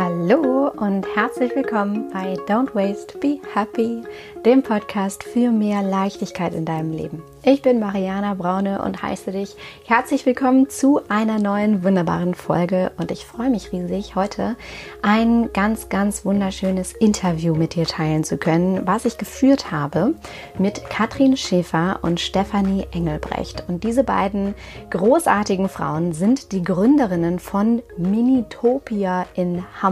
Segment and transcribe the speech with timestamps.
[0.00, 4.04] Hallo und herzlich willkommen bei Don't Waste, Be Happy,
[4.44, 7.20] dem Podcast für mehr Leichtigkeit in deinem Leben.
[7.42, 9.56] Ich bin Mariana Braune und heiße dich
[9.86, 14.54] herzlich willkommen zu einer neuen wunderbaren Folge und ich freue mich riesig, heute
[15.02, 20.14] ein ganz, ganz wunderschönes Interview mit dir teilen zu können, was ich geführt habe
[20.58, 23.64] mit Katrin Schäfer und Stefanie Engelbrecht.
[23.66, 24.54] Und diese beiden
[24.90, 29.87] großartigen Frauen sind die Gründerinnen von Minitopia in Hamburg.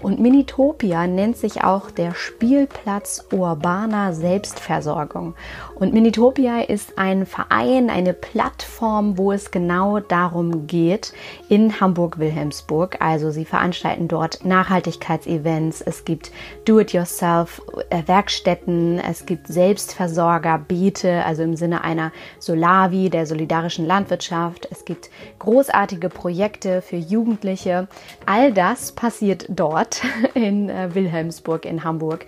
[0.00, 5.34] Und Minitopia nennt sich auch der Spielplatz urbaner Selbstversorgung.
[5.74, 11.12] Und Minitopia ist ein Verein, eine Plattform, wo es genau darum geht
[11.48, 12.98] in Hamburg-Wilhelmsburg.
[13.00, 16.32] Also sie veranstalten dort Nachhaltigkeitsevents, es gibt
[16.64, 24.68] Do-it-yourself-Werkstätten, es gibt Selbstversorgerbeete, also im Sinne einer Solavi, der solidarischen Landwirtschaft.
[24.70, 27.88] Es gibt großartige Projekte für Jugendliche.
[28.26, 30.00] All das passiert dort
[30.34, 32.24] in äh, Wilhelmsburg in Hamburg.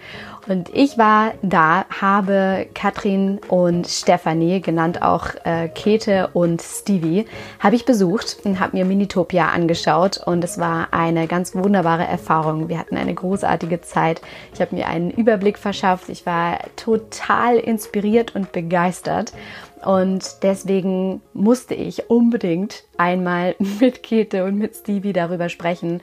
[0.47, 7.25] Und ich war da, habe Katrin und Stefanie, genannt auch äh, Käthe und Stevie,
[7.61, 12.69] habe ich besucht und habe mir Minitopia angeschaut und es war eine ganz wunderbare Erfahrung.
[12.69, 14.21] Wir hatten eine großartige Zeit.
[14.53, 16.11] Ich habe mir einen Überblick verschafft.
[16.11, 19.33] Ich war total inspiriert und begeistert.
[19.83, 26.03] Und deswegen musste ich unbedingt einmal mit Käthe und mit Stevie darüber sprechen,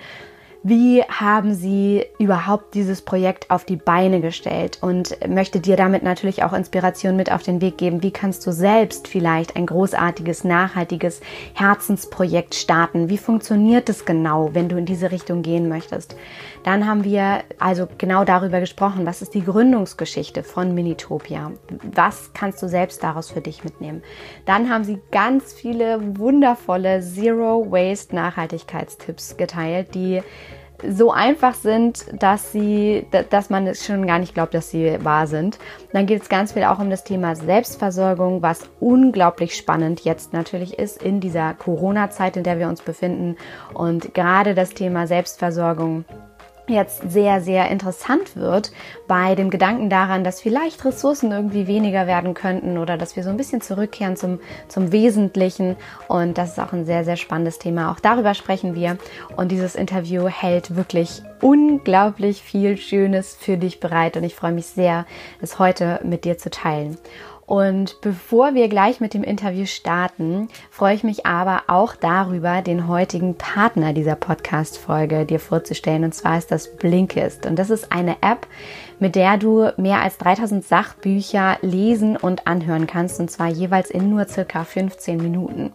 [0.64, 6.44] wie haben Sie überhaupt dieses Projekt auf die Beine gestellt und möchte dir damit natürlich
[6.44, 8.02] auch Inspiration mit auf den Weg geben.
[8.02, 11.20] Wie kannst du selbst vielleicht ein großartiges, nachhaltiges
[11.53, 13.09] Herzensprojekt starten?
[13.09, 16.16] Wie funktioniert es genau, wenn du in diese Richtung gehen möchtest?
[16.64, 21.52] Dann haben wir also genau darüber gesprochen, was ist die Gründungsgeschichte von Minitopia?
[21.94, 24.02] Was kannst du selbst daraus für dich mitnehmen?
[24.45, 30.22] Dann haben sie ganz viele wundervolle Zero Waste Nachhaltigkeitstipps geteilt, die
[30.88, 35.27] so einfach sind, dass sie, dass man es schon gar nicht glaubt, dass sie wahr
[35.27, 35.59] sind.
[35.93, 40.77] Dann geht es ganz viel auch um das Thema Selbstversorgung, was unglaublich spannend jetzt natürlich
[40.80, 43.37] ist in dieser Corona-Zeit, in der wir uns befinden.
[43.73, 46.05] Und gerade das Thema Selbstversorgung
[46.67, 48.71] jetzt sehr, sehr interessant wird
[49.07, 53.29] bei dem Gedanken daran, dass vielleicht Ressourcen irgendwie weniger werden könnten oder dass wir so
[53.29, 55.75] ein bisschen zurückkehren zum, zum Wesentlichen.
[56.07, 57.91] Und das ist auch ein sehr, sehr spannendes Thema.
[57.91, 58.97] Auch darüber sprechen wir.
[59.35, 64.15] Und dieses Interview hält wirklich unglaublich viel Schönes für dich bereit.
[64.15, 65.05] Und ich freue mich sehr,
[65.41, 66.97] es heute mit dir zu teilen.
[67.53, 72.87] Und bevor wir gleich mit dem Interview starten, freue ich mich aber auch darüber, den
[72.87, 76.03] heutigen Partner dieser Podcast-Folge dir vorzustellen.
[76.03, 77.45] Und zwar ist das Blinkist.
[77.45, 78.47] Und das ist eine App,
[78.99, 83.20] mit der du mehr als 3000 Sachbücher lesen und anhören kannst.
[83.20, 85.71] Und zwar jeweils in nur circa 15 Minuten.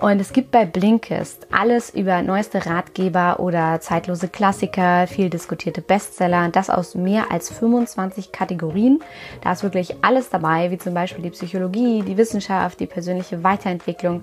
[0.00, 6.48] Und es gibt bei Blinkist alles über neueste Ratgeber oder zeitlose Klassiker, viel diskutierte Bestseller,
[6.48, 9.00] das aus mehr als 25 Kategorien.
[9.42, 14.22] Da ist wirklich alles dabei, wie zum Beispiel die Psychologie, die Wissenschaft, die persönliche Weiterentwicklung.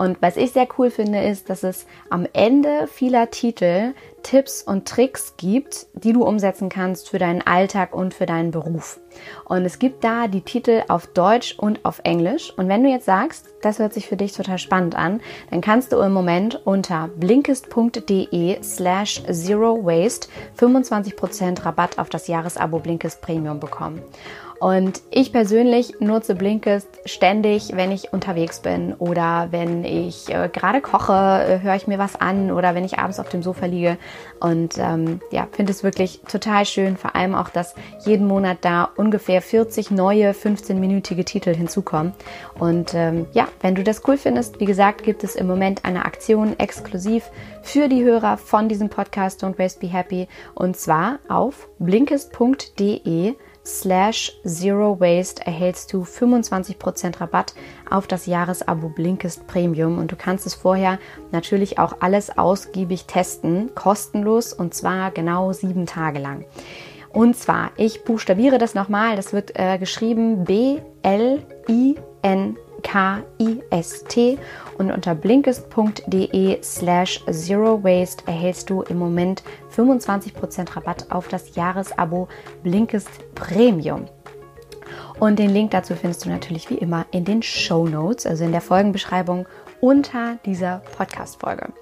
[0.00, 4.88] Und was ich sehr cool finde, ist, dass es am Ende vieler Titel Tipps und
[4.88, 8.98] Tricks gibt, die du umsetzen kannst für deinen Alltag und für deinen Beruf.
[9.44, 12.50] Und es gibt da die Titel auf Deutsch und auf Englisch.
[12.56, 15.92] Und wenn du jetzt sagst, das hört sich für dich total spannend an, dann kannst
[15.92, 20.28] du im Moment unter blinkist.de slash zero waste
[20.58, 24.02] 25% Rabatt auf das Jahresabo Blinkist Premium bekommen.
[24.60, 30.82] Und ich persönlich nutze Blinkist ständig, wenn ich unterwegs bin oder wenn ich äh, gerade
[30.82, 33.96] koche, äh, höre ich mir was an oder wenn ich abends auf dem Sofa liege.
[34.38, 38.90] Und ähm, ja, finde es wirklich total schön, vor allem auch, dass jeden Monat da
[38.96, 42.12] ungefähr 40 neue 15-minütige Titel hinzukommen.
[42.58, 46.04] Und ähm, ja, wenn du das cool findest, wie gesagt, gibt es im Moment eine
[46.04, 47.30] Aktion exklusiv
[47.62, 54.32] für die Hörer von diesem Podcast Don't Waste Be Happy und zwar auf blinkist.de slash
[54.44, 57.54] Zero Waste erhältst du 25% Rabatt
[57.88, 59.98] auf das Jahresabo Blinkist Premium.
[59.98, 60.98] Und du kannst es vorher
[61.30, 66.44] natürlich auch alles ausgiebig testen, kostenlos und zwar genau sieben Tage lang.
[67.12, 70.86] Und zwar, ich buchstabiere das nochmal, das wird äh, geschrieben B-L-I-N
[72.82, 74.38] K-I-S-T
[74.80, 79.42] und unter blinkist.de slash zero waste erhältst du im Moment
[79.76, 82.28] 25% Rabatt auf das Jahresabo
[82.62, 84.06] Blinkist Premium.
[85.18, 88.52] Und den Link dazu findest du natürlich wie immer in den Show Notes, also in
[88.52, 89.46] der Folgenbeschreibung
[89.82, 91.74] unter dieser Podcast-Folge.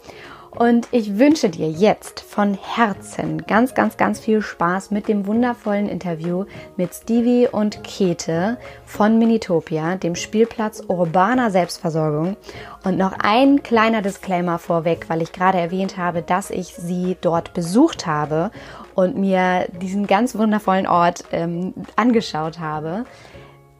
[0.59, 5.89] Und ich wünsche dir jetzt von Herzen ganz, ganz, ganz viel Spaß mit dem wundervollen
[5.89, 6.47] Interview
[6.77, 12.37] mit Stevie und Kete von Minitopia, dem Spielplatz urbaner Selbstversorgung.
[12.83, 17.55] Und noch ein kleiner Disclaimer vorweg, weil ich gerade erwähnt habe, dass ich sie dort
[17.55, 18.51] besucht habe
[18.97, 23.05] und mir diesen ganz wundervollen Ort ähm, angeschaut habe.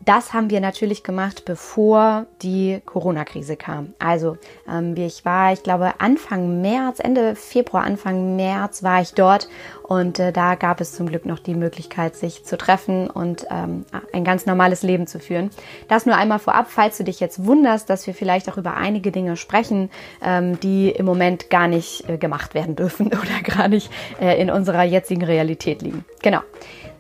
[0.05, 3.95] Das haben wir natürlich gemacht, bevor die Corona-Krise kam.
[3.99, 9.49] Also ähm, ich war, ich glaube, Anfang März, Ende Februar, Anfang März war ich dort
[9.83, 13.85] und äh, da gab es zum Glück noch die Möglichkeit, sich zu treffen und ähm,
[14.13, 15.51] ein ganz normales Leben zu führen.
[15.89, 19.13] Das nur einmal vorab, falls du dich jetzt wunderst, dass wir vielleicht auch über einige
[19.13, 19.91] Dinge sprechen,
[20.23, 23.91] ähm, die im Moment gar nicht äh, gemacht werden dürfen oder gar nicht
[24.21, 26.05] äh, in unserer jetzigen Realität liegen.
[26.23, 26.41] Genau.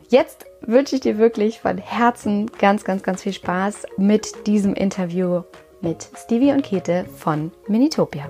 [0.09, 5.43] Jetzt wünsche ich dir wirklich von Herzen ganz, ganz, ganz viel Spaß mit diesem Interview
[5.81, 8.29] mit Stevie und Kete von Minitopia.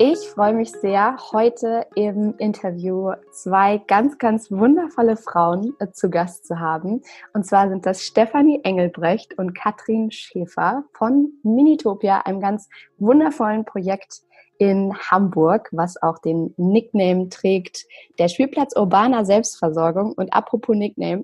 [0.00, 6.46] Ich freue mich sehr, heute im Interview zwei ganz, ganz wundervolle Frauen äh, zu Gast
[6.46, 7.02] zu haben.
[7.32, 14.22] Und zwar sind das Stefanie Engelbrecht und Katrin Schäfer von Minitopia, einem ganz wundervollen Projekt
[14.58, 17.86] in Hamburg, was auch den Nickname trägt,
[18.18, 20.12] der Spielplatz urbaner Selbstversorgung.
[20.12, 21.22] Und apropos Nickname,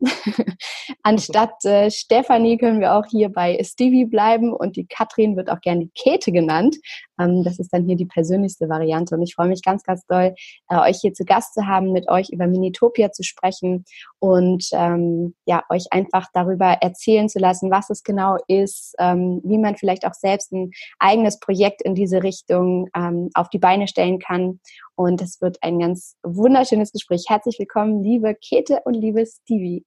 [1.03, 5.61] anstatt äh, Stefanie können wir auch hier bei Stevie bleiben und die Katrin wird auch
[5.61, 6.77] gerne Käthe genannt.
[7.21, 9.17] Ähm, das ist dann hier die persönlichste Variante.
[9.17, 10.35] Und ich freue mich ganz, ganz doll,
[10.69, 13.85] äh, euch hier zu Gast zu haben, mit euch über Minitopia zu sprechen
[14.21, 19.59] und ähm, ja, euch einfach darüber erzählen zu lassen, was es genau ist, ähm, wie
[19.59, 24.19] man vielleicht auch selbst ein eigenes Projekt in diese Richtung ähm, auf die Beine stellen
[24.19, 24.61] kann.
[24.95, 27.25] Und es wird ein ganz wunderschönes Gespräch.
[27.29, 29.85] Herzlich willkommen, liebe Käthe und liebe Stevie.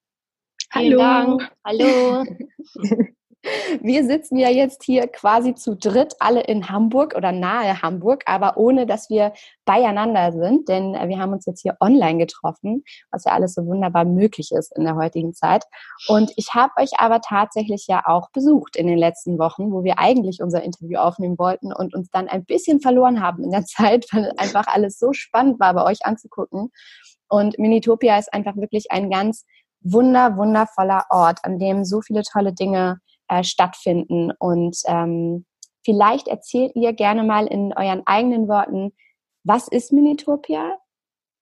[0.72, 1.39] Hallo.
[1.66, 2.25] Hallo.
[3.81, 8.57] Wir sitzen ja jetzt hier quasi zu dritt alle in Hamburg oder nahe Hamburg, aber
[8.57, 9.33] ohne dass wir
[9.65, 13.65] beieinander sind, denn äh, wir haben uns jetzt hier online getroffen, was ja alles so
[13.65, 15.65] wunderbar möglich ist in der heutigen Zeit.
[16.07, 20.00] Und ich habe euch aber tatsächlich ja auch besucht in den letzten Wochen, wo wir
[20.00, 24.05] eigentlich unser Interview aufnehmen wollten und uns dann ein bisschen verloren haben in der Zeit,
[24.11, 26.71] weil einfach alles so spannend war, bei euch anzugucken.
[27.29, 29.45] Und Minitopia ist einfach wirklich ein ganz
[29.81, 34.31] wunder, wundervoller Ort, an dem so viele tolle Dinge äh, stattfinden.
[34.39, 35.45] Und ähm,
[35.85, 38.94] vielleicht erzählt ihr gerne mal in euren eigenen Worten,
[39.44, 40.77] was ist Minitopia?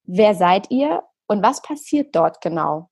[0.04, 1.04] Wer seid ihr?
[1.28, 2.90] Und was passiert dort genau?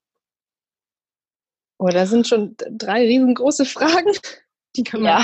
[1.78, 4.12] Oh, da sind schon drei riesengroße Fragen.
[4.76, 5.22] Die kann man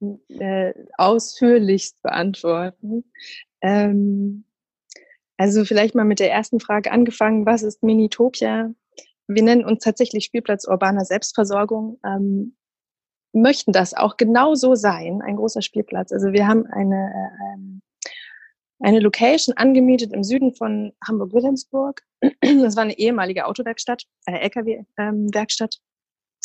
[0.00, 0.28] ja.
[0.28, 3.04] äh, ausführlichst beantworten.
[3.60, 4.44] Ähm,
[5.36, 7.46] also vielleicht mal mit der ersten Frage angefangen.
[7.46, 8.72] Was ist Minitopia?
[9.26, 11.98] Wir nennen uns tatsächlich Spielplatz urbaner Selbstversorgung.
[12.04, 12.56] Ähm,
[13.36, 16.12] möchten das auch genau so sein, ein großer Spielplatz.
[16.12, 17.12] Also wir haben eine,
[17.54, 17.82] ähm,
[18.80, 22.02] eine Location angemietet im Süden von Hamburg-Wilhelmsburg.
[22.40, 25.76] Das war eine ehemalige Autowerkstatt, eine LKW-Werkstatt.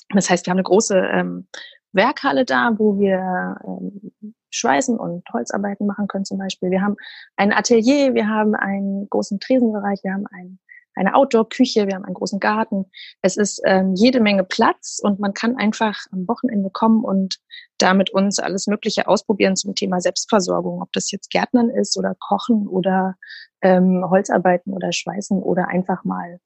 [0.09, 1.47] das heißt, wir haben eine große ähm,
[1.93, 4.11] Werkhalle da, wo wir ähm,
[4.49, 6.71] Schweißen und Holzarbeiten machen können zum Beispiel.
[6.71, 6.97] Wir haben
[7.37, 10.59] ein Atelier, wir haben einen großen Tresenbereich, wir haben einen
[10.95, 12.85] eine Outdoor-Küche, wir haben einen großen Garten.
[13.21, 17.37] Es ist ähm, jede Menge Platz und man kann einfach am Wochenende kommen und
[17.77, 22.15] da mit uns alles Mögliche ausprobieren zum Thema Selbstversorgung, ob das jetzt Gärtnern ist oder
[22.19, 23.15] Kochen oder
[23.61, 26.39] ähm, Holzarbeiten oder Schweißen oder einfach mal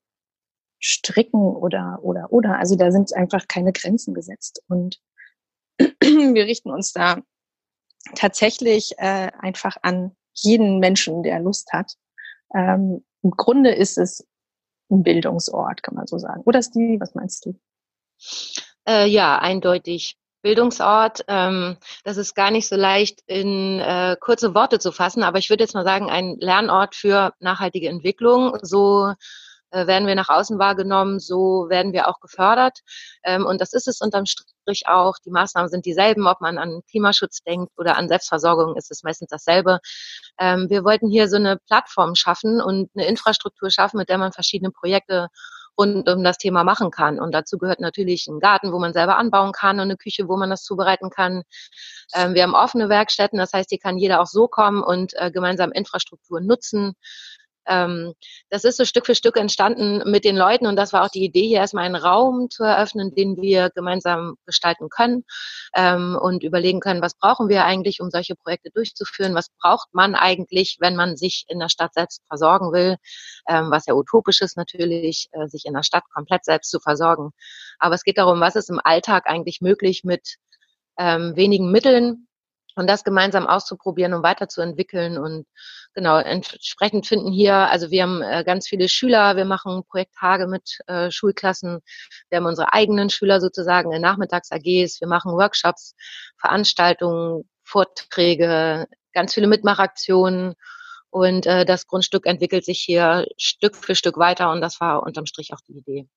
[0.79, 2.59] stricken oder oder oder.
[2.59, 4.99] Also da sind einfach keine Grenzen gesetzt und
[5.79, 7.21] wir richten uns da
[8.13, 11.93] tatsächlich äh, einfach an jeden Menschen, der Lust hat.
[12.53, 14.27] Ähm, Im Grunde ist es
[14.89, 16.43] ein Bildungsort, kann man so sagen.
[16.45, 17.59] Oder Stevie, was meinst du?
[18.87, 20.17] Äh, ja, eindeutig.
[20.41, 25.39] Bildungsort, ähm, das ist gar nicht so leicht in äh, kurze Worte zu fassen, aber
[25.39, 28.55] ich würde jetzt mal sagen, ein Lernort für nachhaltige Entwicklung.
[28.61, 29.13] So
[29.75, 32.79] äh, werden wir nach außen wahrgenommen, so werden wir auch gefördert.
[33.23, 35.15] Ähm, und das ist es unterm Strich auch.
[35.25, 39.29] Die Maßnahmen sind dieselben, ob man an Klimaschutz denkt oder an Selbstversorgung, ist es meistens
[39.29, 39.79] dasselbe.
[40.39, 44.31] Ähm, wir wollten hier so eine Plattform schaffen und eine Infrastruktur schaffen, mit der man
[44.31, 45.27] verschiedene Projekte
[45.77, 47.19] rund um das Thema machen kann.
[47.19, 50.37] Und dazu gehört natürlich ein Garten, wo man selber anbauen kann und eine Küche, wo
[50.37, 51.43] man das zubereiten kann.
[52.13, 55.31] Ähm, wir haben offene Werkstätten, das heißt, hier kann jeder auch so kommen und äh,
[55.31, 56.93] gemeinsam Infrastruktur nutzen
[57.67, 58.13] ähm,
[58.49, 61.23] das ist so Stück für Stück entstanden mit den Leuten und das war auch die
[61.23, 65.23] Idee, hier erstmal einen Raum zu eröffnen, den wir gemeinsam gestalten können
[65.75, 70.15] ähm, und überlegen können, was brauchen wir eigentlich, um solche Projekte durchzuführen, was braucht man
[70.15, 72.97] eigentlich, wenn man sich in der Stadt selbst versorgen will,
[73.47, 77.31] ähm, was ja utopisch ist natürlich, äh, sich in der Stadt komplett selbst zu versorgen.
[77.79, 80.37] Aber es geht darum, was ist im Alltag eigentlich möglich mit
[80.97, 82.27] ähm, wenigen Mitteln
[82.75, 85.47] und das gemeinsam auszuprobieren und weiterzuentwickeln und
[85.93, 90.79] genau entsprechend finden hier, also wir haben äh, ganz viele Schüler, wir machen Projekttage mit
[90.87, 91.79] äh, Schulklassen,
[92.29, 95.95] wir haben unsere eigenen Schüler sozusagen in Nachmittags-AGs, wir machen Workshops,
[96.37, 100.55] Veranstaltungen, Vorträge, ganz viele Mitmachaktionen
[101.09, 105.25] und äh, das Grundstück entwickelt sich hier Stück für Stück weiter und das war unterm
[105.25, 106.07] Strich auch die Idee.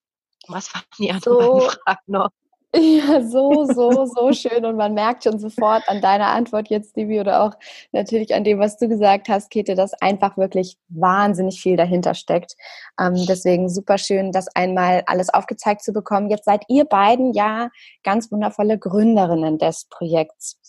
[0.48, 2.30] Was waren die anderen so, Fragen noch?
[2.74, 4.66] Ja, so, so, so schön.
[4.66, 7.54] Und man merkt schon sofort an deiner Antwort jetzt, Divi, oder auch
[7.92, 12.56] natürlich an dem, was du gesagt hast, Käthe, dass einfach wirklich wahnsinnig viel dahinter steckt.
[13.00, 16.28] Ähm, deswegen super schön, das einmal alles aufgezeigt zu bekommen.
[16.28, 17.70] Jetzt seid ihr beiden ja
[18.04, 20.60] ganz wundervolle Gründerinnen des Projekts.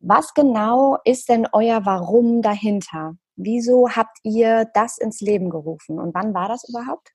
[0.00, 3.14] Was genau ist denn euer Warum dahinter?
[3.36, 7.12] Wieso habt ihr das ins Leben gerufen und wann war das überhaupt?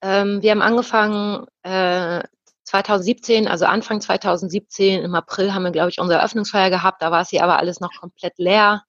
[0.00, 2.22] Ähm, wir haben angefangen äh,
[2.66, 7.00] 2017, also Anfang 2017, im April haben wir, glaube ich, unsere Eröffnungsfeier gehabt.
[7.00, 8.82] Da war es hier aber alles noch komplett leer.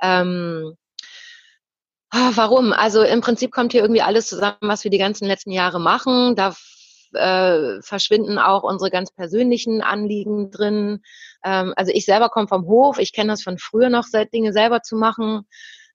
[0.00, 0.74] Ähm,
[2.10, 2.72] ah, warum?
[2.72, 6.34] Also im Prinzip kommt hier irgendwie alles zusammen, was wir die ganzen letzten Jahre machen.
[6.34, 6.54] Da
[7.12, 11.02] äh, verschwinden auch unsere ganz persönlichen Anliegen drin.
[11.44, 12.98] Ähm, also ich selber komme vom Hof.
[12.98, 15.42] Ich kenne das von früher noch, Dinge selber zu machen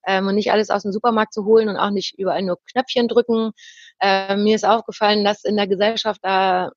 [0.06, 3.08] ähm, und nicht alles aus dem Supermarkt zu holen und auch nicht überall nur Knöpfchen
[3.08, 3.52] drücken.
[4.00, 6.72] Ähm, mir ist aufgefallen, dass in der Gesellschaft da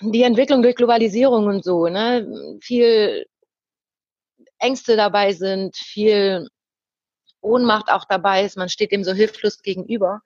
[0.00, 3.26] die Entwicklung durch Globalisierung und so, ne, viel
[4.58, 6.48] Ängste dabei sind, viel
[7.40, 10.20] Ohnmacht auch dabei ist, man steht dem so hilflos gegenüber.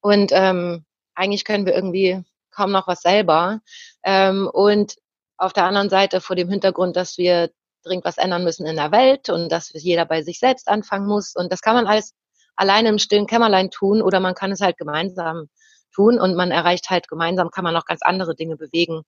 [0.00, 0.84] Und ähm,
[1.14, 3.60] eigentlich können wir irgendwie kaum noch was selber.
[4.02, 4.96] Ähm, und
[5.36, 7.50] auf der anderen Seite vor dem Hintergrund, dass wir
[7.84, 11.34] dringend was ändern müssen in der Welt und dass jeder bei sich selbst anfangen muss.
[11.34, 12.14] Und das kann man alles
[12.56, 15.48] alleine im stillen Kämmerlein tun oder man kann es halt gemeinsam
[15.92, 19.02] tun und man erreicht halt gemeinsam, kann man noch ganz andere Dinge bewegen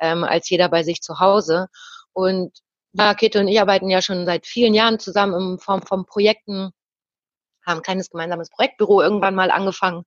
[0.00, 1.68] ähm, als jeder bei sich zu Hause.
[2.12, 2.58] Und
[2.92, 6.70] ja, Kete und ich arbeiten ja schon seit vielen Jahren zusammen in Form von Projekten,
[7.64, 10.04] haben ein kleines gemeinsames Projektbüro irgendwann mal angefangen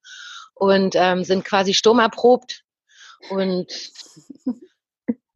[0.56, 2.64] und ähm, sind quasi sturmerprobt.
[3.30, 3.68] Und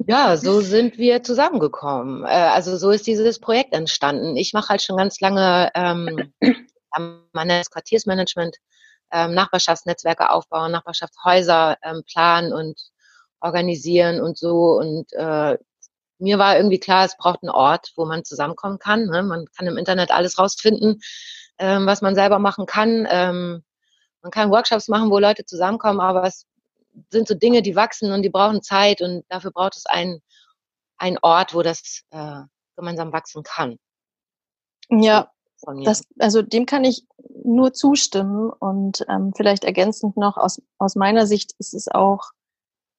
[0.08, 2.24] ja, so sind wir zusammengekommen.
[2.24, 4.36] Äh, also so ist dieses Projekt entstanden.
[4.36, 6.34] Ich mache halt schon ganz lange ähm,
[6.94, 8.58] Quartiersmanagement
[9.14, 12.82] ähm, Nachbarschaftsnetzwerke aufbauen, Nachbarschaftshäuser ähm, planen und
[13.40, 14.78] organisieren und so.
[14.80, 15.58] Und äh,
[16.18, 19.06] mir war irgendwie klar, es braucht einen Ort, wo man zusammenkommen kann.
[19.06, 19.24] Ne?
[19.24, 21.02] Man kann im Internet alles rausfinden,
[21.60, 23.08] ähm, was man selber machen kann.
[23.10, 23.64] Ähm,
[24.22, 26.48] man kann Workshops machen, wo Leute zusammenkommen, aber es
[27.12, 30.22] sind so Dinge, die wachsen und die brauchen Zeit und dafür braucht es einen,
[30.98, 32.42] einen Ort, wo das äh,
[32.76, 33.78] gemeinsam wachsen kann.
[34.90, 35.33] Ja,
[35.84, 37.06] das, also dem kann ich
[37.44, 42.32] nur zustimmen und ähm, vielleicht ergänzend noch aus, aus meiner Sicht ist es auch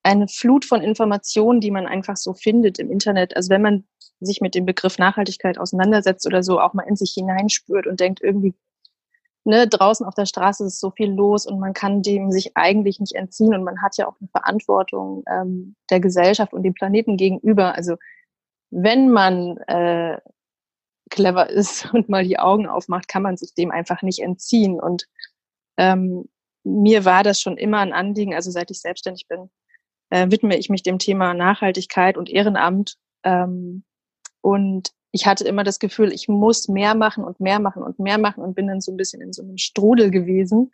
[0.02, 3.36] eine Flut von Informationen, die man einfach so findet im Internet.
[3.36, 3.84] Also wenn man
[4.20, 8.20] sich mit dem Begriff Nachhaltigkeit auseinandersetzt oder so, auch mal in sich hineinspürt und denkt
[8.22, 8.54] irgendwie,
[9.44, 13.00] ne, draußen auf der Straße ist so viel los und man kann dem sich eigentlich
[13.00, 17.16] nicht entziehen und man hat ja auch eine Verantwortung ähm, der Gesellschaft und dem Planeten
[17.16, 17.74] gegenüber.
[17.74, 17.96] Also
[18.70, 20.18] wenn man äh,
[21.14, 24.80] clever ist und mal die Augen aufmacht, kann man sich dem einfach nicht entziehen.
[24.80, 25.06] Und
[25.78, 26.28] ähm,
[26.64, 29.50] mir war das schon immer ein Anliegen, also seit ich selbstständig bin,
[30.10, 32.96] äh, widme ich mich dem Thema Nachhaltigkeit und Ehrenamt.
[33.22, 33.84] Ähm,
[34.40, 38.18] und ich hatte immer das Gefühl, ich muss mehr machen und mehr machen und mehr
[38.18, 40.72] machen und bin dann so ein bisschen in so einem Strudel gewesen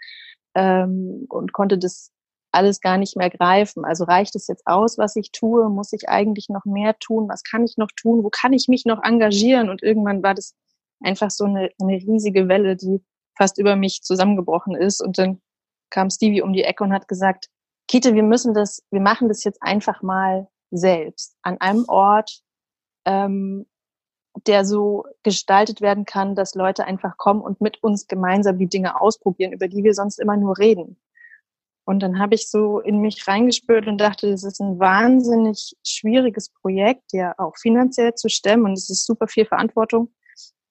[0.55, 2.11] ähm, und konnte das
[2.53, 3.85] alles gar nicht mehr greifen.
[3.85, 5.69] Also reicht es jetzt aus, was ich tue?
[5.69, 7.29] Muss ich eigentlich noch mehr tun?
[7.29, 8.25] Was kann ich noch tun?
[8.25, 9.71] Wo kann ich mich noch engagieren?
[9.71, 10.55] Und irgendwann war das
[11.03, 13.03] einfach so eine, eine riesige Welle, die
[13.37, 15.01] fast über mich zusammengebrochen ist.
[15.01, 15.41] Und dann
[15.91, 17.49] kam Stevie um die Ecke und hat gesagt,
[17.89, 22.43] Kite, wir müssen das, wir machen das jetzt einfach mal selbst an einem Ort,
[23.05, 23.67] ähm,
[24.47, 29.01] der so gestaltet werden kann, dass Leute einfach kommen und mit uns gemeinsam die Dinge
[29.01, 31.01] ausprobieren, über die wir sonst immer nur reden.
[31.85, 36.51] Und dann habe ich so in mich reingespürt und dachte, das ist ein wahnsinnig schwieriges
[36.51, 40.13] Projekt, ja auch finanziell zu stemmen und es ist super viel Verantwortung.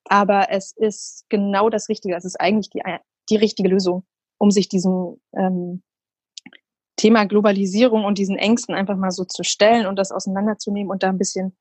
[0.06, 2.16] Aber es ist genau das Richtige.
[2.16, 2.82] Es ist eigentlich die,
[3.30, 4.06] die richtige Lösung,
[4.38, 5.84] um sich diesem ähm,
[6.96, 11.10] Thema Globalisierung und diesen Ängsten einfach mal so zu stellen und das auseinanderzunehmen und da
[11.10, 11.56] ein bisschen,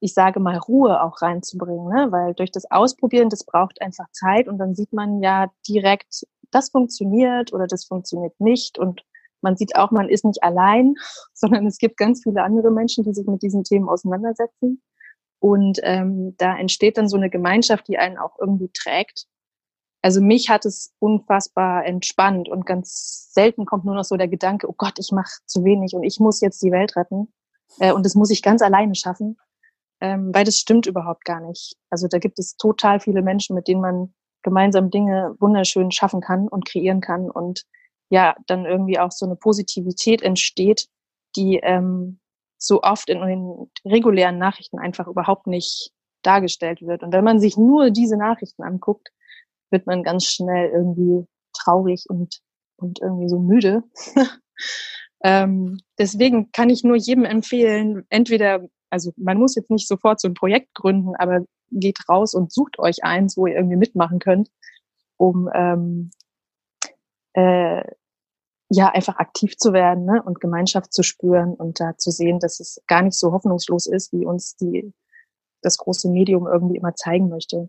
[0.00, 1.88] ich sage mal, Ruhe auch reinzubringen.
[1.88, 2.10] Ne?
[2.10, 6.70] Weil durch das Ausprobieren, das braucht einfach Zeit und dann sieht man ja direkt, das
[6.70, 8.78] funktioniert oder das funktioniert nicht.
[8.78, 9.02] Und
[9.42, 10.94] man sieht auch, man ist nicht allein,
[11.34, 14.82] sondern es gibt ganz viele andere Menschen, die sich mit diesen Themen auseinandersetzen.
[15.38, 19.26] Und ähm, da entsteht dann so eine Gemeinschaft, die einen auch irgendwie trägt.
[20.02, 24.68] Also mich hat es unfassbar entspannt und ganz selten kommt nur noch so der Gedanke,
[24.68, 27.32] oh Gott, ich mache zu wenig und ich muss jetzt die Welt retten.
[27.78, 29.38] Äh, und das muss ich ganz alleine schaffen,
[30.00, 31.76] ähm, weil das stimmt überhaupt gar nicht.
[31.90, 36.48] Also da gibt es total viele Menschen, mit denen man gemeinsam Dinge wunderschön schaffen kann
[36.48, 37.64] und kreieren kann und
[38.10, 40.88] ja, dann irgendwie auch so eine Positivität entsteht,
[41.36, 42.18] die ähm,
[42.58, 45.92] so oft in den regulären Nachrichten einfach überhaupt nicht
[46.22, 47.02] dargestellt wird.
[47.02, 49.08] Und wenn man sich nur diese Nachrichten anguckt,
[49.70, 52.40] wird man ganz schnell irgendwie traurig und,
[52.76, 53.84] und irgendwie so müde.
[55.24, 60.28] ähm, deswegen kann ich nur jedem empfehlen, entweder, also man muss jetzt nicht sofort so
[60.28, 64.50] ein Projekt gründen, aber geht raus und sucht euch eins, wo ihr irgendwie mitmachen könnt,
[65.16, 66.10] um ähm,
[67.34, 67.82] äh,
[68.70, 70.22] ja einfach aktiv zu werden ne?
[70.22, 74.12] und Gemeinschaft zu spüren und da zu sehen, dass es gar nicht so hoffnungslos ist,
[74.12, 74.92] wie uns die
[75.62, 77.68] das große Medium irgendwie immer zeigen möchte.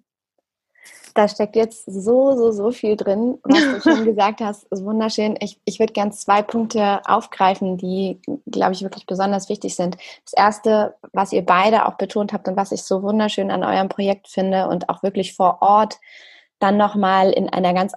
[1.13, 4.63] Da steckt jetzt so, so, so viel drin, was du schon gesagt hast.
[4.65, 5.38] Ist wunderschön.
[5.39, 9.98] Ich, ich würde gerne zwei Punkte aufgreifen, die, glaube ich, wirklich besonders wichtig sind.
[10.24, 13.89] Das erste, was ihr beide auch betont habt und was ich so wunderschön an eurem
[13.89, 16.00] Projekt finde und auch wirklich vor Ort
[16.60, 17.94] dann nochmal in einer ganz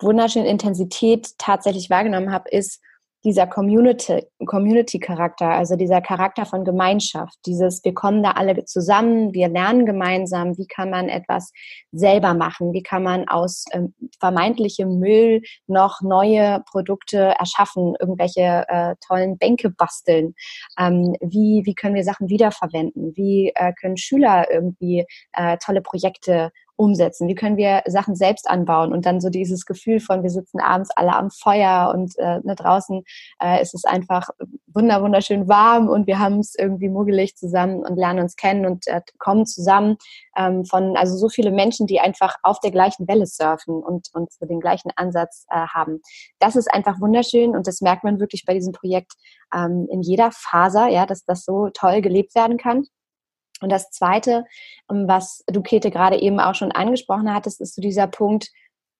[0.00, 2.80] wunderschönen Intensität tatsächlich wahrgenommen habe, ist,
[3.26, 9.48] dieser Community, Community-Charakter, also dieser Charakter von Gemeinschaft, dieses, wir kommen da alle zusammen, wir
[9.48, 11.50] lernen gemeinsam, wie kann man etwas
[11.90, 18.94] selber machen, wie kann man aus ähm, vermeintlichem Müll noch neue Produkte erschaffen, irgendwelche äh,
[19.04, 20.34] tollen Bänke basteln,
[20.78, 26.52] ähm, wie, wie können wir Sachen wiederverwenden, wie äh, können Schüler irgendwie äh, tolle Projekte
[26.76, 27.28] umsetzen?
[27.28, 28.92] Wie können wir Sachen selbst anbauen?
[28.92, 32.54] Und dann so dieses Gefühl von, wir sitzen abends alle am Feuer und äh, ne,
[32.54, 33.02] draußen
[33.42, 34.28] äh, ist es einfach
[34.66, 38.86] wunder wunderschön warm und wir haben es irgendwie muggelig zusammen und lernen uns kennen und
[38.86, 39.96] äh, kommen zusammen
[40.36, 44.32] ähm, von also so viele Menschen, die einfach auf der gleichen Welle surfen und, und
[44.32, 46.00] so den gleichen Ansatz äh, haben.
[46.38, 49.14] Das ist einfach wunderschön und das merkt man wirklich bei diesem Projekt
[49.54, 52.84] ähm, in jeder Faser, ja, dass das so toll gelebt werden kann.
[53.60, 54.44] Und das Zweite,
[54.90, 58.50] ähm, was du, Käthe, gerade eben auch schon angesprochen hattest, ist so dieser Punkt,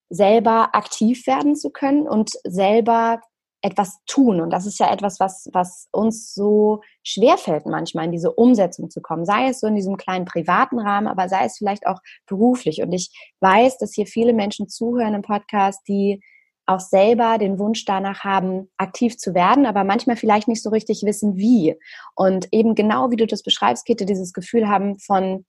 [0.08, 3.20] selber aktiv werden zu können und selber
[3.62, 4.40] etwas tun.
[4.40, 9.00] Und das ist ja etwas, was, was uns so schwerfällt manchmal, in diese Umsetzung zu
[9.00, 9.24] kommen.
[9.24, 12.82] Sei es so in diesem kleinen privaten Rahmen, aber sei es vielleicht auch beruflich.
[12.82, 16.20] Und ich weiß, dass hier viele Menschen zuhören im Podcast, die
[16.66, 21.02] auch selber den Wunsch danach haben, aktiv zu werden, aber manchmal vielleicht nicht so richtig
[21.04, 21.76] wissen, wie.
[22.14, 25.46] Und eben genau wie du das beschreibst, Kette, dieses Gefühl haben von,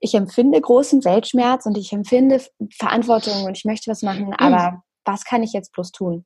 [0.00, 2.42] ich empfinde großen Weltschmerz und ich empfinde
[2.76, 4.34] Verantwortung und ich möchte was machen, mhm.
[4.38, 6.24] aber was kann ich jetzt bloß tun?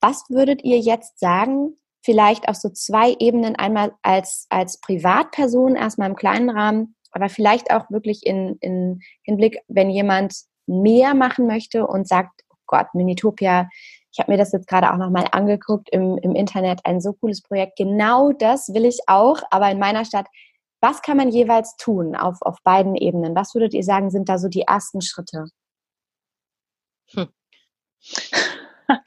[0.00, 6.10] Was würdet ihr jetzt sagen, vielleicht auf so zwei Ebenen, einmal als, als Privatperson, erstmal
[6.10, 10.34] im kleinen Rahmen, aber vielleicht auch wirklich in, in Hinblick, wenn jemand
[10.66, 12.42] mehr machen möchte und sagt,
[12.74, 13.68] Gott, Minitopia,
[14.10, 17.40] ich habe mir das jetzt gerade auch nochmal angeguckt im, im Internet, ein so cooles
[17.40, 17.76] Projekt.
[17.76, 20.26] Genau das will ich auch, aber in meiner Stadt.
[20.80, 23.36] Was kann man jeweils tun auf, auf beiden Ebenen?
[23.36, 25.46] Was würdet ihr sagen, sind da so die ersten Schritte?
[27.12, 27.28] Hm.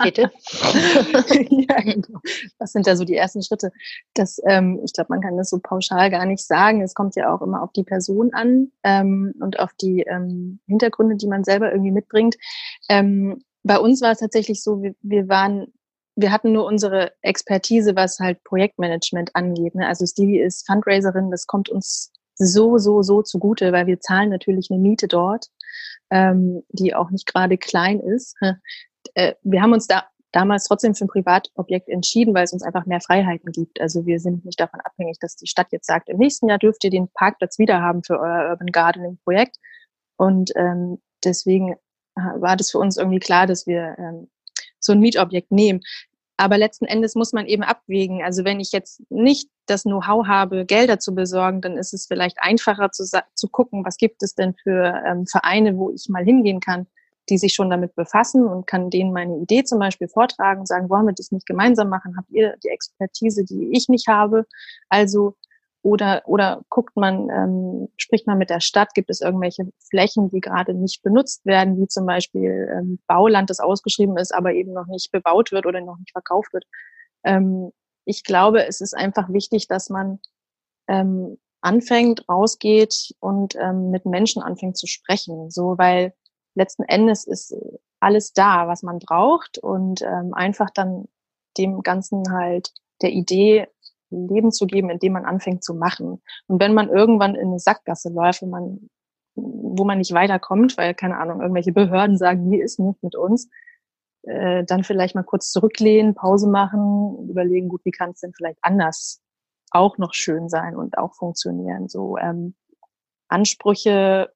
[0.03, 0.31] Bitte.
[1.49, 2.19] ja, genau.
[2.57, 3.71] Was sind da so die ersten Schritte?
[4.13, 6.81] Das, ähm, ich glaube, man kann das so pauschal gar nicht sagen.
[6.81, 11.15] Es kommt ja auch immer auf die Person an ähm, und auf die ähm, Hintergründe,
[11.15, 12.37] die man selber irgendwie mitbringt.
[12.89, 15.73] Ähm, bei uns war es tatsächlich so, wir, wir waren,
[16.15, 19.75] wir hatten nur unsere Expertise, was halt Projektmanagement angeht.
[19.75, 19.87] Ne?
[19.87, 24.69] Also Stevie ist Fundraiserin, das kommt uns so, so, so zugute, weil wir zahlen natürlich
[24.71, 25.47] eine Miete dort,
[26.09, 28.35] ähm, die auch nicht gerade klein ist.
[29.13, 30.03] Äh, wir haben uns da
[30.33, 33.79] damals trotzdem für ein Privatobjekt entschieden, weil es uns einfach mehr Freiheiten gibt.
[33.79, 36.83] Also wir sind nicht davon abhängig, dass die Stadt jetzt sagt, im nächsten Jahr dürft
[36.83, 39.57] ihr den Parkplatz wieder haben für euer Urban Gardening Projekt.
[40.17, 41.75] Und ähm, deswegen
[42.39, 44.27] war das für uns irgendwie klar, dass wir ähm,
[44.79, 45.81] so ein Mietobjekt nehmen.
[46.37, 48.21] Aber letzten Endes muss man eben abwägen.
[48.23, 52.37] Also wenn ich jetzt nicht das Know-how habe, Gelder zu besorgen, dann ist es vielleicht
[52.39, 56.59] einfacher zu, zu gucken, was gibt es denn für ähm, Vereine, wo ich mal hingehen
[56.59, 56.85] kann,
[57.29, 60.89] die sich schon damit befassen und kann denen meine Idee zum Beispiel vortragen und sagen,
[60.89, 62.15] wollen wir das nicht gemeinsam machen?
[62.15, 64.45] Habt ihr die Expertise, die ich nicht habe?
[64.89, 65.35] Also
[65.87, 70.41] oder, oder guckt man, ähm, spricht man mit der Stadt, gibt es irgendwelche Flächen, die
[70.41, 74.87] gerade nicht benutzt werden, wie zum Beispiel ähm, Bauland, das ausgeschrieben ist, aber eben noch
[74.87, 76.65] nicht bebaut wird oder noch nicht verkauft wird.
[77.23, 77.71] Ähm,
[78.03, 80.19] ich glaube, es ist einfach wichtig, dass man
[80.89, 85.49] ähm, anfängt, rausgeht und ähm, mit Menschen anfängt zu sprechen.
[85.49, 86.13] So, weil
[86.53, 87.55] letzten Endes ist
[88.01, 91.05] alles da, was man braucht und ähm, einfach dann
[91.57, 93.67] dem Ganzen halt der Idee
[94.09, 96.21] Leben zu geben, indem man anfängt zu machen.
[96.47, 98.89] Und wenn man irgendwann in eine Sackgasse läuft, wo man,
[99.35, 103.49] wo man nicht weiterkommt, weil, keine Ahnung, irgendwelche Behörden sagen, hier ist nicht mit uns,
[104.23, 108.59] äh, dann vielleicht mal kurz zurücklehnen, Pause machen, überlegen, gut, wie kann es denn vielleicht
[108.61, 109.21] anders
[109.71, 111.87] auch noch schön sein und auch funktionieren.
[111.87, 112.55] So ähm,
[113.27, 114.31] Ansprüche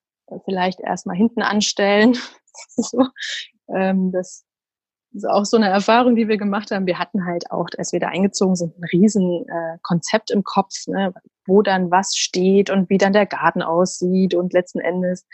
[0.45, 2.17] vielleicht erstmal hinten anstellen.
[2.75, 3.05] so,
[3.73, 4.45] ähm, das
[5.13, 6.85] ist auch so eine Erfahrung, die wir gemacht haben.
[6.85, 10.87] Wir hatten halt auch, als wir da eingezogen sind, ein riesen äh, Konzept im Kopf,
[10.87, 11.13] ne,
[11.45, 14.33] wo dann was steht und wie dann der Garten aussieht.
[14.33, 15.25] Und letzten Endes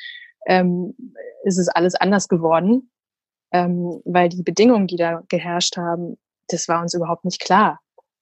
[0.47, 0.95] ähm,
[1.43, 2.89] ist es alles anders geworden,
[3.51, 7.79] ähm, weil die Bedingungen, die da geherrscht haben, das war uns überhaupt nicht klar.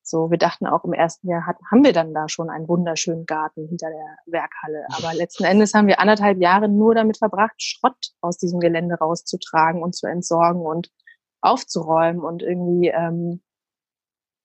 [0.08, 3.26] So, wir dachten auch im ersten Jahr hat, haben wir dann da schon einen wunderschönen
[3.26, 4.86] Garten hinter der Werkhalle.
[4.96, 9.82] Aber letzten Endes haben wir anderthalb Jahre nur damit verbracht, Schrott aus diesem Gelände rauszutragen
[9.82, 10.92] und zu entsorgen und
[11.46, 13.42] aufzuräumen und irgendwie, ähm,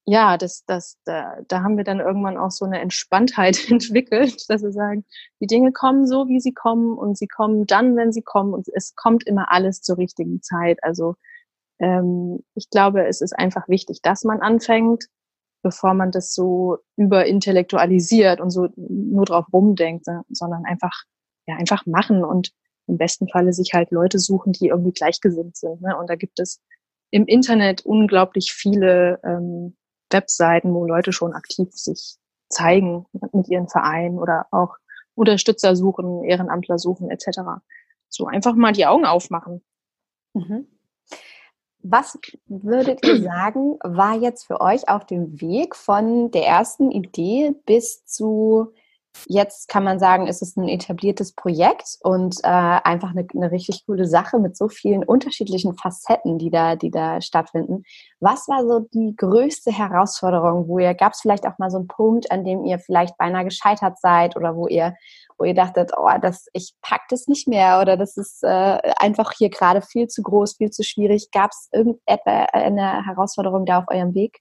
[0.06, 4.62] ja, das, das, da, da haben wir dann irgendwann auch so eine Entspanntheit entwickelt, dass
[4.62, 5.04] wir sagen,
[5.40, 8.68] die Dinge kommen so, wie sie kommen und sie kommen dann, wenn sie kommen und
[8.74, 10.82] es kommt immer alles zur richtigen Zeit.
[10.82, 11.14] Also
[11.78, 15.06] ähm, ich glaube, es ist einfach wichtig, dass man anfängt,
[15.62, 21.04] bevor man das so überintellektualisiert und so nur drauf rumdenkt, sondern einfach,
[21.46, 22.52] ja, einfach machen und
[22.86, 25.80] im besten Falle sich halt Leute suchen, die irgendwie gleichgesinnt sind.
[25.80, 25.96] Ne?
[25.96, 26.60] Und da gibt es
[27.10, 29.76] im Internet unglaublich viele ähm,
[30.10, 32.16] Webseiten, wo Leute schon aktiv sich
[32.48, 34.76] zeigen mit ihren Vereinen oder auch
[35.14, 37.40] Unterstützer suchen, Ehrenamtler suchen etc.
[38.08, 39.62] So einfach mal die Augen aufmachen.
[40.34, 40.66] Mhm.
[41.82, 47.54] Was würdet ihr sagen, war jetzt für euch auf dem Weg von der ersten Idee
[47.66, 48.72] bis zu
[49.26, 53.84] Jetzt kann man sagen, es ist ein etabliertes Projekt und äh, einfach eine, eine, richtig
[53.86, 57.82] coole Sache mit so vielen unterschiedlichen Facetten, die da, die da stattfinden.
[58.20, 61.88] Was war so die größte Herausforderung, wo ihr, gab es vielleicht auch mal so einen
[61.88, 64.94] Punkt, an dem ihr vielleicht beinahe gescheitert seid oder wo ihr,
[65.38, 69.32] wo ihr dachtet, oh, das, ich pack das nicht mehr oder das ist äh, einfach
[69.36, 71.30] hier gerade viel zu groß, viel zu schwierig.
[71.32, 74.40] Gab es irgendeine Herausforderung da auf eurem Weg?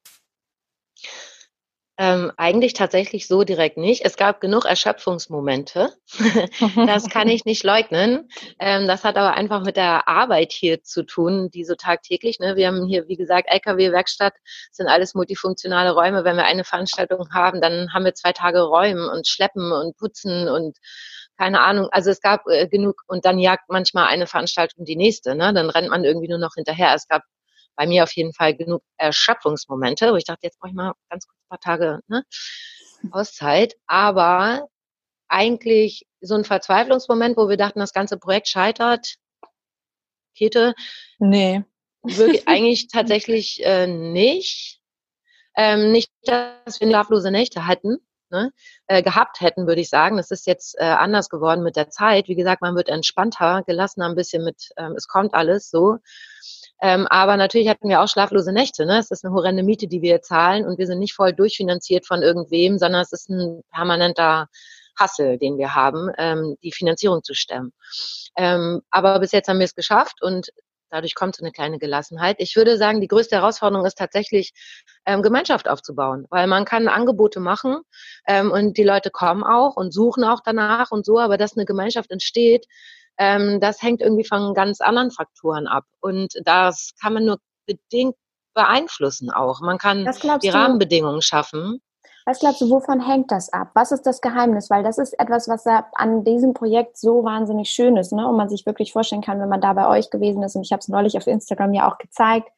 [2.01, 4.05] Ähm, eigentlich tatsächlich so direkt nicht.
[4.05, 5.91] Es gab genug Erschöpfungsmomente.
[6.87, 8.29] das kann ich nicht leugnen.
[8.57, 12.39] Ähm, das hat aber einfach mit der Arbeit hier zu tun, die so tagtäglich.
[12.39, 12.55] Ne?
[12.55, 14.33] Wir haben hier, wie gesagt, LKW-Werkstatt,
[14.71, 16.23] sind alles multifunktionale Räume.
[16.23, 20.47] Wenn wir eine Veranstaltung haben, dann haben wir zwei Tage Räumen und Schleppen und Putzen
[20.47, 20.77] und
[21.37, 21.89] keine Ahnung.
[21.91, 25.35] Also es gab äh, genug und dann jagt manchmal eine Veranstaltung die nächste.
[25.35, 25.53] Ne?
[25.53, 26.93] Dann rennt man irgendwie nur noch hinterher.
[26.95, 27.23] Es gab
[27.79, 31.25] bei mir auf jeden Fall genug Erschöpfungsmomente, wo ich dachte, jetzt brauche ich mal ganz
[31.25, 32.25] kurz ein paar Tage ne,
[33.11, 33.77] Auszeit.
[33.87, 34.67] Aber
[35.29, 39.15] eigentlich so ein Verzweiflungsmoment, wo wir dachten, das ganze Projekt scheitert.
[40.35, 40.73] Kete?
[41.19, 41.63] Nee.
[42.03, 44.81] Wirklich, eigentlich tatsächlich äh, nicht.
[45.55, 47.99] Ähm, nicht, dass wir schlaflose Nächte hatten.
[48.31, 48.51] Ne,
[48.85, 50.17] äh, gehabt hätten, würde ich sagen.
[50.17, 52.27] Das ist jetzt äh, anders geworden mit der Zeit.
[52.27, 55.97] Wie gesagt, man wird entspannter, gelassener ein bisschen mit, ähm, es kommt alles so.
[56.81, 58.85] Ähm, aber natürlich hatten wir auch schlaflose Nächte.
[58.85, 58.99] Ne?
[58.99, 62.21] Es ist eine horrende Miete, die wir zahlen und wir sind nicht voll durchfinanziert von
[62.21, 64.47] irgendwem, sondern es ist ein permanenter
[64.97, 67.73] Hassel, den wir haben, ähm, die Finanzierung zu stemmen.
[68.37, 70.49] Ähm, aber bis jetzt haben wir es geschafft und
[70.89, 72.37] dadurch kommt so eine kleine Gelassenheit.
[72.39, 74.53] Ich würde sagen, die größte Herausforderung ist tatsächlich,
[75.05, 77.81] ähm, Gemeinschaft aufzubauen, weil man kann Angebote machen
[78.27, 81.65] ähm, und die Leute kommen auch und suchen auch danach und so, aber dass eine
[81.65, 82.65] Gemeinschaft entsteht,
[83.19, 85.83] ähm, das hängt irgendwie von ganz anderen Faktoren ab.
[85.99, 88.15] Und das kann man nur bedingt
[88.55, 89.61] beeinflussen auch.
[89.61, 90.09] Man kann
[90.41, 91.81] die du, Rahmenbedingungen schaffen.
[92.25, 93.71] Was glaubst du, wovon hängt das ab?
[93.73, 94.69] Was ist das Geheimnis?
[94.69, 98.27] Weil das ist etwas, was an diesem Projekt so wahnsinnig schön ist, ne?
[98.27, 100.55] und man sich wirklich vorstellen kann, wenn man da bei euch gewesen ist.
[100.55, 102.49] Und ich habe es neulich auf Instagram ja auch gezeigt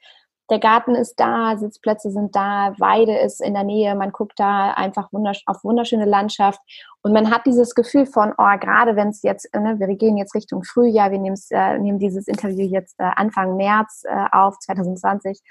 [0.52, 4.72] der Garten ist da, Sitzplätze sind da, Weide ist in der Nähe, man guckt da
[4.74, 6.60] einfach wundersch auf wunderschöne Landschaft.
[7.02, 10.36] Und man hat dieses Gefühl von, oh, gerade wenn es jetzt, ne, wir gehen jetzt
[10.36, 11.20] Richtung Frühjahr, wir
[11.52, 15.42] äh, nehmen dieses Interview jetzt äh, Anfang März äh, auf, 2020,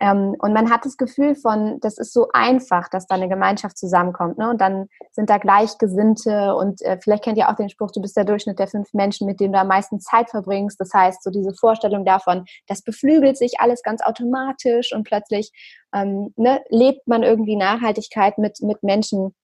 [0.00, 3.76] ähm, und man hat das Gefühl von, das ist so einfach, dass da eine Gemeinschaft
[3.76, 4.38] zusammenkommt.
[4.38, 4.48] Ne?
[4.48, 8.16] Und dann sind da Gleichgesinnte und äh, vielleicht kennt ihr auch den Spruch, du bist
[8.16, 10.80] der Durchschnitt der fünf Menschen, mit denen du am meisten Zeit verbringst.
[10.80, 15.50] Das heißt, so diese Vorstellung davon, das beflügelt sich alles ganz automatisch und plötzlich
[15.92, 19.34] ähm, ne, lebt man irgendwie Nachhaltigkeit mit, mit Menschen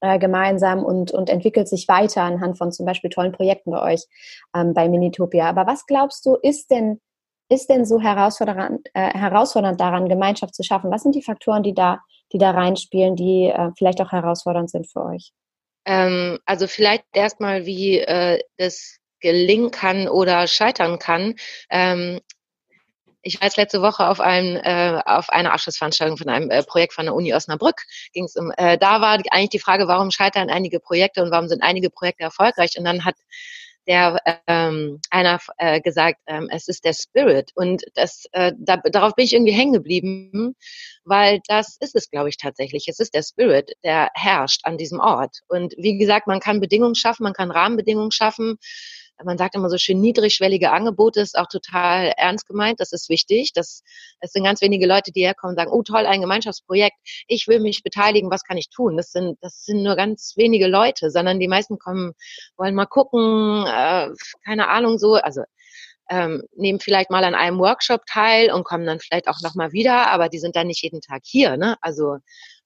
[0.00, 4.04] äh, gemeinsam und, und entwickelt sich weiter anhand von zum Beispiel tollen Projekten bei euch
[4.56, 5.48] ähm, bei Minitopia.
[5.48, 7.00] Aber was glaubst du, ist denn
[7.48, 10.90] ist denn so herausfordernd, äh, herausfordernd daran, Gemeinschaft zu schaffen?
[10.90, 12.00] Was sind die Faktoren, die da,
[12.32, 15.32] die da reinspielen, die äh, vielleicht auch herausfordernd sind für euch?
[15.84, 21.34] Ähm, also vielleicht erstmal, wie äh, das gelingen kann oder scheitern kann.
[21.70, 22.20] Ähm,
[23.22, 26.92] ich war jetzt letzte Woche auf, einem, äh, auf einer Abschlussveranstaltung von einem äh, Projekt
[26.92, 27.82] von der Uni Osnabrück.
[28.12, 31.62] Ging's um, äh, da war eigentlich die Frage, warum scheitern einige Projekte und warum sind
[31.62, 32.78] einige Projekte erfolgreich?
[32.78, 33.16] Und dann hat
[33.86, 37.52] der ähm, einer äh, gesagt, ähm, es ist der Spirit.
[37.54, 40.56] Und das, äh, da, darauf bin ich irgendwie hängen geblieben,
[41.04, 42.86] weil das ist es, glaube ich, tatsächlich.
[42.88, 45.40] Es ist der Spirit, der herrscht an diesem Ort.
[45.48, 48.58] Und wie gesagt, man kann Bedingungen schaffen, man kann Rahmenbedingungen schaffen
[49.22, 52.80] man sagt immer so schön, niedrigschwellige Angebote ist auch total ernst gemeint.
[52.80, 53.52] Das ist wichtig.
[53.54, 53.82] Das,
[54.20, 56.96] es sind ganz wenige Leute, die herkommen und sagen, oh toll, ein Gemeinschaftsprojekt.
[57.28, 58.30] Ich will mich beteiligen.
[58.30, 58.96] Was kann ich tun?
[58.96, 62.12] Das sind, das sind nur ganz wenige Leute, sondern die meisten kommen,
[62.56, 64.08] wollen mal gucken, äh,
[64.44, 65.42] keine Ahnung, so, also,
[66.10, 70.10] ähm, nehmen vielleicht mal an einem Workshop teil und kommen dann vielleicht auch nochmal wieder,
[70.10, 71.56] aber die sind dann nicht jeden Tag hier.
[71.56, 71.76] Ne?
[71.80, 72.18] Also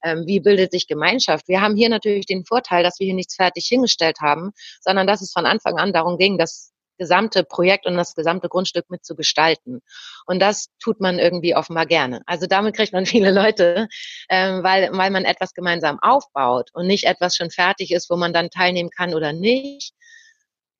[0.02, 1.48] ähm, wie bildet sich Gemeinschaft.
[1.48, 5.22] Wir haben hier natürlich den Vorteil, dass wir hier nichts fertig hingestellt haben, sondern dass
[5.22, 9.80] es von Anfang an darum ging, das gesamte Projekt und das gesamte Grundstück mitzugestalten.
[10.26, 12.22] Und das tut man irgendwie offenbar gerne.
[12.26, 13.88] Also damit kriegt man viele Leute,
[14.28, 18.32] ähm, weil, weil man etwas gemeinsam aufbaut und nicht etwas schon fertig ist, wo man
[18.32, 19.94] dann teilnehmen kann oder nicht,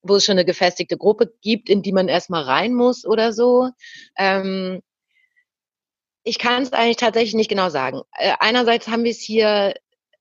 [0.03, 3.71] wo es schon eine gefestigte Gruppe gibt, in die man erstmal rein muss oder so.
[4.17, 4.81] Ähm,
[6.25, 8.03] ich kann es eigentlich tatsächlich nicht genau sagen.
[8.17, 9.75] Äh, einerseits haben wir es hier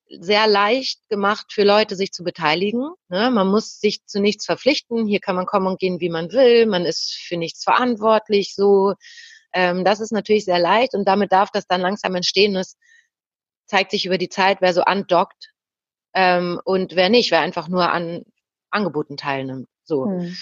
[0.09, 2.91] sehr leicht gemacht für Leute, sich zu beteiligen.
[3.09, 3.29] Ne?
[3.29, 5.05] Man muss sich zu nichts verpflichten.
[5.05, 6.65] Hier kann man kommen und gehen, wie man will.
[6.65, 8.55] Man ist für nichts verantwortlich.
[8.55, 8.93] So,
[9.53, 12.55] ähm, das ist natürlich sehr leicht und damit darf das dann langsam entstehen.
[12.55, 12.77] Es
[13.65, 15.51] zeigt sich über die Zeit, wer so andockt
[16.13, 18.23] ähm, und wer nicht, wer einfach nur an
[18.71, 19.67] Angeboten teilnimmt.
[19.83, 20.05] So.
[20.05, 20.35] Hm.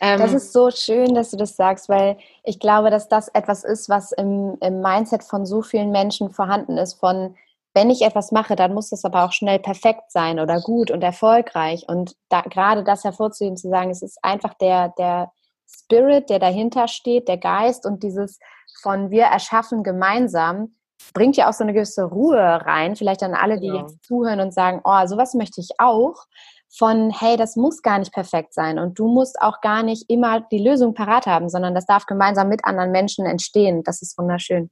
[0.00, 3.64] Ähm, das ist so schön, dass du das sagst, weil ich glaube, dass das etwas
[3.64, 7.36] ist, was im, im Mindset von so vielen Menschen vorhanden ist, von
[7.74, 11.02] wenn ich etwas mache, dann muss es aber auch schnell perfekt sein oder gut und
[11.02, 11.84] erfolgreich.
[11.86, 15.30] Und da, gerade das hervorzuheben, zu sagen, es ist einfach der, der
[15.70, 18.40] Spirit, der dahinter steht, der Geist und dieses
[18.82, 20.74] von wir erschaffen gemeinsam,
[21.14, 22.96] bringt ja auch so eine gewisse Ruhe rein.
[22.96, 23.82] Vielleicht an alle, die genau.
[23.82, 26.24] jetzt zuhören und sagen, oh, sowas möchte ich auch
[26.70, 30.40] von, hey, das muss gar nicht perfekt sein und du musst auch gar nicht immer
[30.52, 33.82] die Lösung parat haben, sondern das darf gemeinsam mit anderen Menschen entstehen.
[33.84, 34.70] Das ist wunderschön.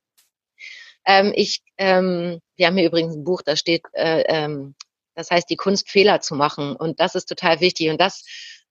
[1.06, 4.74] Ähm, ich, ähm, wir haben hier übrigens ein Buch, da steht, äh, ähm,
[5.14, 8.24] das heißt, die Kunst Fehler zu machen und das ist total wichtig und das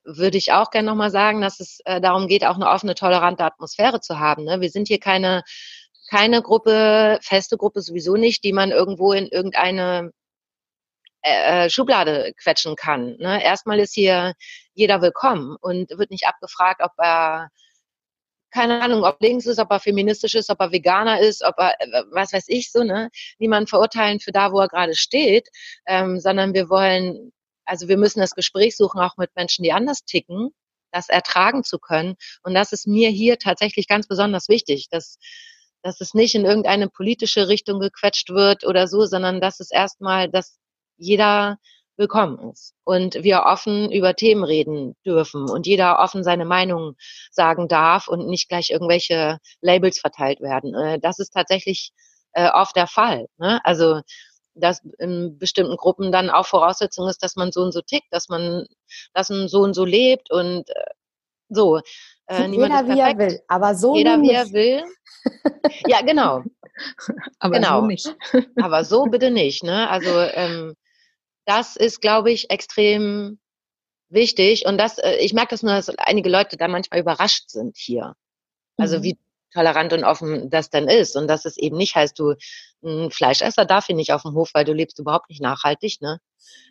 [0.03, 3.43] würde ich auch gerne nochmal sagen, dass es äh, darum geht, auch eine offene, tolerante
[3.43, 4.43] Atmosphäre zu haben.
[4.43, 4.61] Ne?
[4.61, 5.43] Wir sind hier keine
[6.09, 10.11] keine Gruppe, feste Gruppe sowieso nicht, die man irgendwo in irgendeine
[11.25, 13.17] äh, Schublade quetschen kann.
[13.17, 13.43] Ne?
[13.43, 14.33] Erstmal ist hier
[14.73, 17.49] jeder willkommen und wird nicht abgefragt, ob er
[18.51, 21.73] keine Ahnung, ob links ist, ob er feministisch ist, ob er Veganer ist, ob er,
[21.81, 23.09] äh, was weiß ich so, ne?
[23.39, 25.49] Niemand verurteilen für da, wo er gerade steht,
[25.87, 27.33] ähm, sondern wir wollen,
[27.65, 30.51] also wir müssen das Gespräch suchen, auch mit Menschen, die anders ticken,
[30.91, 32.15] das ertragen zu können.
[32.43, 35.17] Und das ist mir hier tatsächlich ganz besonders wichtig, dass,
[35.81, 40.29] dass es nicht in irgendeine politische Richtung gequetscht wird oder so, sondern dass es erstmal,
[40.29, 40.59] dass
[40.97, 41.57] jeder
[41.97, 46.95] willkommen ist und wir offen über Themen reden dürfen und jeder offen seine Meinung
[47.31, 50.73] sagen darf und nicht gleich irgendwelche Labels verteilt werden.
[50.75, 51.91] Äh, das ist tatsächlich
[52.33, 53.27] äh, oft der Fall.
[53.37, 53.61] Ne?
[53.63, 54.01] Also
[54.55, 58.29] dass in bestimmten Gruppen dann auch Voraussetzung ist, dass man so und so tickt, dass
[58.29, 58.65] man,
[59.13, 60.85] dass man so und so lebt und äh,
[61.49, 61.81] so.
[62.27, 64.83] Äh, jeder wie er will, aber so jeder wie er will.
[65.87, 66.43] Ja, genau.
[67.39, 67.81] aber genau.
[67.81, 68.15] so nicht.
[68.61, 69.63] aber so bitte nicht.
[69.63, 69.89] Ne?
[69.89, 70.75] Also ähm,
[71.45, 73.39] das ist, glaube ich, extrem
[74.09, 74.65] wichtig.
[74.65, 78.15] Und das, äh, ich merke das nur, dass einige Leute da manchmal überrascht sind hier.
[78.77, 79.03] Also mhm.
[79.03, 79.19] wie
[79.53, 81.15] tolerant und offen das dann ist.
[81.15, 82.35] Und dass es eben nicht heißt, du
[82.83, 86.01] ein Fleischesser darf hier nicht auf dem Hof, weil du lebst überhaupt nicht nachhaltig.
[86.01, 86.19] Ne?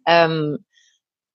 [0.07, 0.65] Ähm,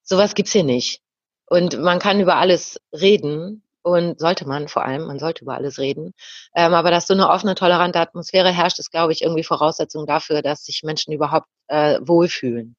[0.04, 1.02] sowas gibt's hier nicht.
[1.48, 5.80] Und man kann über alles reden und sollte man vor allem, man sollte über alles
[5.80, 6.14] reden.
[6.56, 10.44] Ähm, aber dass so eine offene, tolerante Atmosphäre herrscht, ist, glaube ich, irgendwie Voraussetzung dafür,
[10.44, 12.76] dass sich Menschen überhaupt äh, wohlfühlen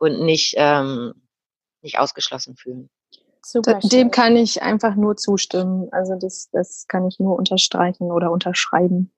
[0.00, 1.14] und nicht, ähm,
[1.82, 2.90] nicht ausgeschlossen fühlen.
[3.42, 3.78] Super.
[3.82, 5.88] Dem kann ich einfach nur zustimmen.
[5.92, 9.12] Also das, das kann ich nur unterstreichen oder unterschreiben.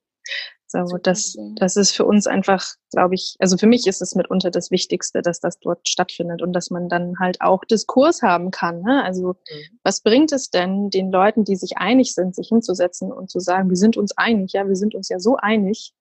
[0.68, 4.51] So, das, das ist für uns einfach, glaube ich, also für mich ist es mitunter
[4.51, 8.81] das Wichtigste, dass das dort stattfindet und dass man dann halt auch Diskurs haben kann.
[8.81, 9.05] Ne?
[9.05, 9.79] Also mhm.
[9.83, 13.68] was bringt es denn den Leuten, die sich einig sind, sich hinzusetzen und zu sagen,
[13.68, 15.92] wir sind uns einig, ja, wir sind uns ja so einig.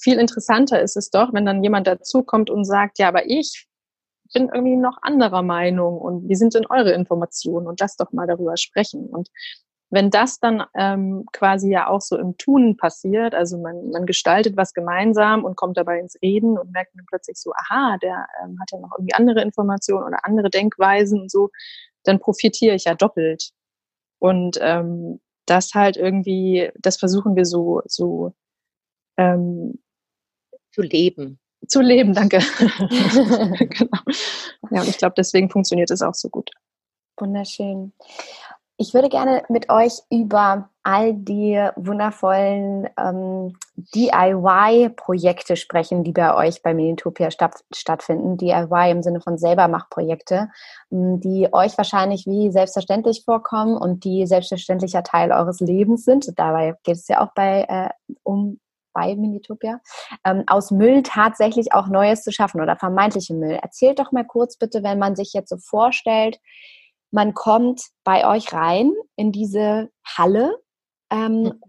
[0.00, 3.68] Viel interessanter ist es doch, wenn dann jemand dazukommt und sagt, ja, aber ich
[4.34, 8.26] bin irgendwie noch anderer Meinung und wie sind denn eure Informationen und lass doch mal
[8.26, 9.06] darüber sprechen.
[9.06, 9.30] Und
[9.90, 14.56] wenn das dann ähm, quasi ja auch so im Tun passiert, also man, man gestaltet
[14.56, 18.58] was gemeinsam und kommt dabei ins Reden und merkt dann plötzlich so, aha, der ähm,
[18.60, 21.50] hat ja noch irgendwie andere Informationen oder andere Denkweisen und so,
[22.02, 23.50] dann profitiere ich ja doppelt.
[24.18, 28.34] Und ähm, das halt irgendwie, das versuchen wir so, so
[29.16, 29.78] ähm,
[30.72, 32.38] zu leben zu leben, danke.
[32.58, 33.98] genau.
[34.70, 36.50] Ja, und ich glaube, deswegen funktioniert es auch so gut.
[37.18, 37.92] Wunderschön.
[38.76, 46.60] Ich würde gerne mit euch über all die wundervollen ähm, DIY-Projekte sprechen, die bei euch
[46.60, 48.36] bei Minitopia statt, stattfinden.
[48.36, 50.48] DIY im Sinne von Selbermachprojekte,
[50.90, 56.36] die euch wahrscheinlich wie selbstverständlich vorkommen und die selbstverständlicher Teil eures Lebens sind.
[56.36, 57.90] Dabei geht es ja auch bei äh,
[58.24, 58.58] um
[58.94, 59.80] bei Minitopia,
[60.24, 63.58] ähm, aus Müll tatsächlich auch Neues zu schaffen oder vermeintliche Müll.
[63.62, 66.38] Erzählt doch mal kurz bitte, wenn man sich jetzt so vorstellt,
[67.10, 70.58] man kommt bei euch rein in diese Halle
[71.10, 71.60] ähm,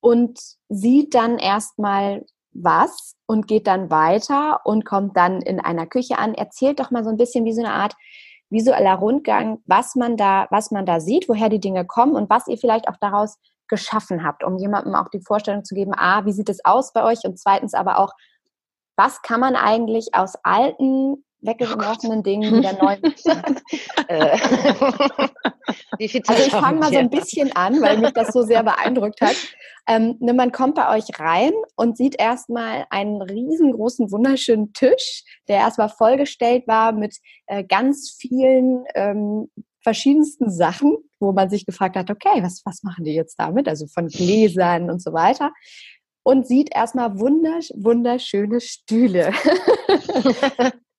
[0.00, 6.18] und sieht dann erstmal was und geht dann weiter und kommt dann in einer Küche
[6.18, 6.34] an.
[6.34, 7.94] Erzählt doch mal so ein bisschen wie so eine Art
[8.50, 12.48] visueller Rundgang, was man da, was man da sieht, woher die Dinge kommen und was
[12.48, 13.38] ihr vielleicht auch daraus
[13.68, 17.04] geschaffen habt, um jemandem auch die Vorstellung zu geben, ah, wie sieht es aus bei
[17.04, 18.12] euch und zweitens aber auch,
[18.96, 22.96] was kann man eigentlich aus alten weggeworfenen oh Dingen wieder neu
[24.08, 24.38] äh.
[26.26, 29.36] also ich fange mal so ein bisschen an, weil mich das so sehr beeindruckt hat.
[29.86, 35.58] Ähm, ne, man kommt bei euch rein und sieht erstmal einen riesengroßen, wunderschönen Tisch, der
[35.58, 39.48] erstmal vollgestellt war mit äh, ganz vielen ähm,
[39.82, 43.68] verschiedensten Sachen, wo man sich gefragt hat, okay, was, was machen die jetzt damit?
[43.68, 45.52] Also von Gläsern und so weiter.
[46.22, 49.32] Und sieht erstmal wundersch wunderschöne Stühle.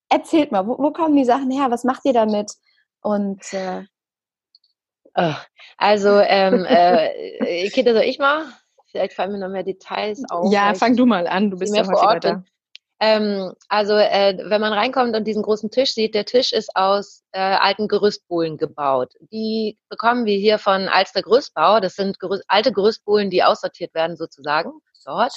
[0.09, 1.71] erzählt mal, wo, wo, kommen die Sachen her?
[1.71, 2.51] Was macht ihr damit?
[3.01, 3.83] Und äh,
[5.15, 5.35] oh,
[5.77, 8.45] also, ähm, äh, Kita, soll ich mal?
[8.87, 10.51] Vielleicht fallen mir noch mehr Details auf.
[10.51, 12.23] Ja, fang du mal an, du bist ja vor Ort.
[12.23, 12.43] Da.
[13.01, 17.23] Ähm, also, äh, wenn man reinkommt und diesen großen Tisch sieht, der Tisch ist aus
[17.31, 19.13] äh, alten Gerüstbohlen gebaut.
[19.31, 21.79] Die bekommen wir hier von Alster Gerüstbau.
[21.79, 24.73] Das sind Gerüst, alte Gerüstbohlen, die aussortiert werden sozusagen
[25.05, 25.33] dort.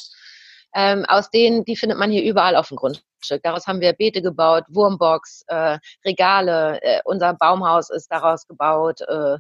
[0.75, 3.43] Ähm, aus denen, die findet man hier überall auf dem Grundstück.
[3.43, 6.83] Daraus haben wir Beete gebaut, Wurmbox, äh, Regale.
[6.83, 9.03] Äh, unser Baumhaus ist daraus gebaut.
[9.03, 9.37] Äh,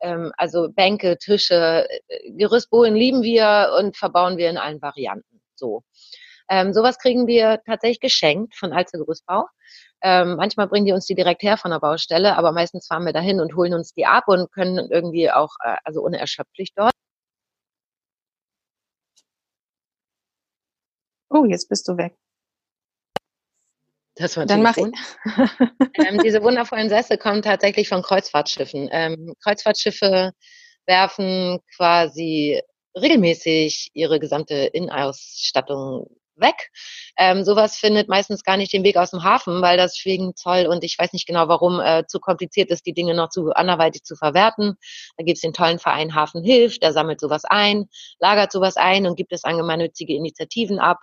[0.00, 5.40] ähm, also Bänke, Tische, äh, Gerüstbohlen lieben wir und verbauen wir in allen Varianten.
[5.54, 5.84] So.
[6.50, 9.46] Ähm, sowas kriegen wir tatsächlich geschenkt von Alze Gerüstbau.
[10.02, 13.12] Ähm, manchmal bringen die uns die direkt her von der Baustelle, aber meistens fahren wir
[13.12, 16.92] dahin und holen uns die ab und können irgendwie auch, äh, also unerschöpflich dort.
[21.28, 22.16] Oh, jetzt bist du weg.
[24.16, 24.84] Das war Dann mach ich.
[24.84, 28.88] ähm, diese wundervollen Sessel kommen tatsächlich von Kreuzfahrtschiffen.
[28.90, 30.32] Ähm, Kreuzfahrtschiffe
[30.86, 32.60] werfen quasi
[32.96, 36.10] regelmäßig ihre gesamte Innenausstattung
[36.40, 36.70] weg.
[37.16, 40.66] Ähm, sowas findet meistens gar nicht den Weg aus dem Hafen, weil das wegen Zoll
[40.66, 44.02] und ich weiß nicht genau warum äh, zu kompliziert ist, die Dinge noch zu anderweitig
[44.02, 44.76] zu verwerten.
[45.16, 49.06] Da gibt es den tollen Verein Hafen hilft, der sammelt sowas ein, lagert sowas ein
[49.06, 50.98] und gibt es an gemeinnützige Initiativen ab.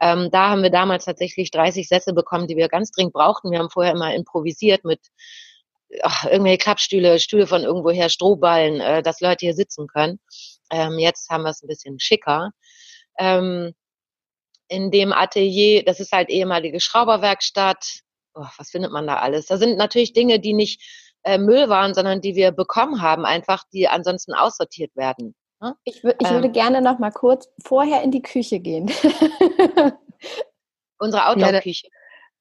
[0.00, 3.50] Ähm, da haben wir damals tatsächlich 30 Sätze bekommen, die wir ganz dringend brauchten.
[3.50, 5.00] Wir haben vorher immer improvisiert mit
[6.02, 10.20] ach, irgendwelche Klappstühle, Stühle von irgendwoher, Strohballen, äh, dass Leute hier sitzen können.
[10.70, 12.50] Ähm, jetzt haben wir es ein bisschen schicker.
[13.18, 13.72] Ähm,
[14.68, 18.00] in dem Atelier, das ist halt ehemalige Schrauberwerkstatt.
[18.34, 19.46] Oh, was findet man da alles?
[19.46, 20.82] Da sind natürlich Dinge, die nicht
[21.22, 25.34] äh, Müll waren, sondern die wir bekommen haben, einfach, die ansonsten aussortiert werden.
[25.60, 25.74] Ne?
[25.84, 28.86] Ich, ich ähm, würde gerne noch mal kurz vorher in die Küche gehen.
[30.98, 31.86] Unsere Outdoor-Küche.
[31.86, 31.92] Ja,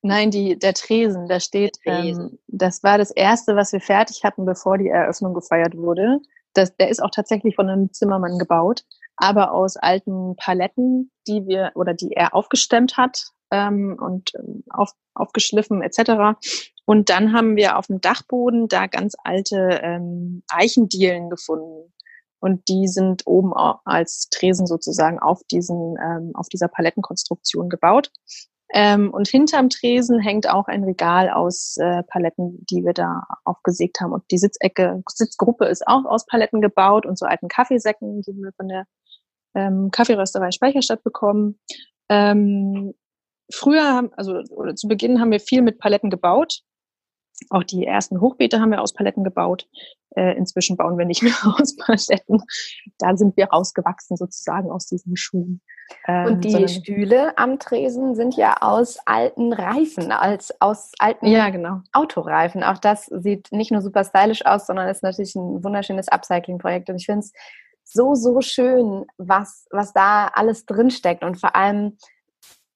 [0.06, 4.46] Nein, die, der Tresen, da steht, ähm, das war das erste, was wir fertig hatten,
[4.46, 6.20] bevor die Eröffnung gefeiert wurde.
[6.54, 8.84] Das, der ist auch tatsächlich von einem Zimmermann gebaut
[9.18, 14.92] aber aus alten Paletten, die wir oder die er aufgestemmt hat ähm, und ähm, auf,
[15.14, 16.38] aufgeschliffen etc.
[16.86, 21.94] Und dann haben wir auf dem Dachboden da ganz alte ähm, Eichendielen gefunden.
[22.40, 23.54] Und die sind oben
[23.86, 28.12] als Tresen sozusagen auf diesen, ähm, auf dieser Palettenkonstruktion gebaut.
[28.76, 34.02] Ähm, und hinterm Tresen hängt auch ein Regal aus äh, Paletten, die wir da aufgesägt
[34.02, 34.12] haben.
[34.12, 38.52] Und die Sitzecke, Sitzgruppe ist auch aus Paletten gebaut und so alten Kaffeesäcken, die wir
[38.58, 38.86] von der
[39.56, 41.60] ähm, Kaffeerösterei Speicherstadt bekommen.
[42.10, 42.94] Ähm,
[43.52, 46.62] früher, also oder zu Beginn haben wir viel mit Paletten gebaut.
[47.50, 49.68] Auch die ersten Hochbeete haben wir aus Paletten gebaut.
[50.16, 52.42] Äh, inzwischen bauen wir nicht mehr aus Paletten.
[53.00, 55.62] Da sind wir rausgewachsen sozusagen aus diesen Schuhen.
[56.08, 61.50] Ähm, und die Stühle am Tresen sind ja aus alten Reifen, als aus alten ja,
[61.50, 61.82] genau.
[61.92, 62.64] Autoreifen.
[62.64, 66.90] Auch das sieht nicht nur super stylisch aus, sondern ist natürlich ein wunderschönes Upcycling-Projekt.
[66.90, 67.34] Und ich finde es
[67.84, 71.98] so, so schön, was, was da alles drinsteckt und vor allem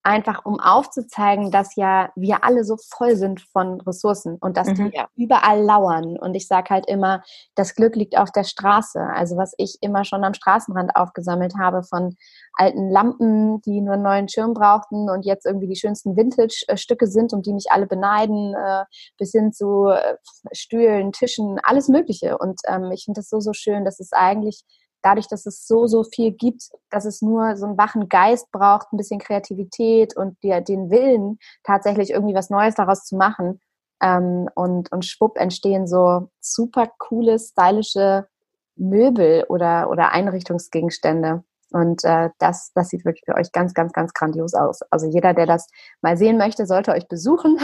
[0.08, 4.91] einfach um aufzuzeigen, dass ja wir alle so voll sind von Ressourcen und dass mhm.
[4.91, 6.18] die überall lauern.
[6.18, 7.24] Und ich sage halt immer,
[7.55, 9.01] das Glück liegt auf der Straße.
[9.01, 12.16] Also was ich immer schon am Straßenrand aufgesammelt habe von
[12.53, 17.34] alten Lampen, die nur einen neuen Schirm brauchten und jetzt irgendwie die schönsten Vintage-Stücke sind,
[17.34, 18.86] um die mich alle beneiden, äh,
[19.18, 20.16] bis hin zu äh,
[20.53, 22.38] Stühlen, Tischen, alles Mögliche.
[22.38, 24.64] Und ähm, ich finde das so, so schön, dass es eigentlich
[25.08, 28.91] dadurch, dass es so, so viel gibt, dass es nur so einen wachen Geist braucht,
[28.91, 33.62] ein bisschen Kreativität und die, den Willen, tatsächlich irgendwie was Neues daraus zu machen.
[34.01, 38.28] Ähm, und, und schwupp entstehen so super coole, stylische
[38.76, 41.43] Möbel oder, oder Einrichtungsgegenstände.
[41.72, 44.82] Und äh, das, das sieht wirklich für euch ganz, ganz, ganz grandios aus.
[44.89, 45.68] Also jeder, der das
[46.01, 47.57] mal sehen möchte, sollte euch besuchen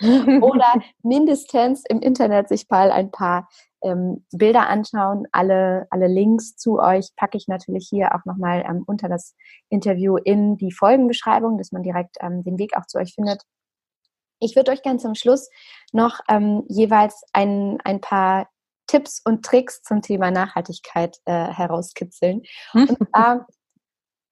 [0.42, 3.48] oder mindestens im Internet sich mal ein paar
[3.82, 5.26] ähm, Bilder anschauen.
[5.32, 9.34] Alle, alle Links zu euch packe ich natürlich hier auch nochmal ähm, unter das
[9.68, 13.42] Interview in die Folgenbeschreibung, dass man direkt ähm, den Weg auch zu euch findet.
[14.40, 15.50] Ich würde euch ganz zum Schluss
[15.92, 18.48] noch ähm, jeweils ein, ein paar
[18.90, 22.42] Tipps und Tricks zum Thema Nachhaltigkeit äh, herauskitzeln.
[22.74, 23.46] Und zwar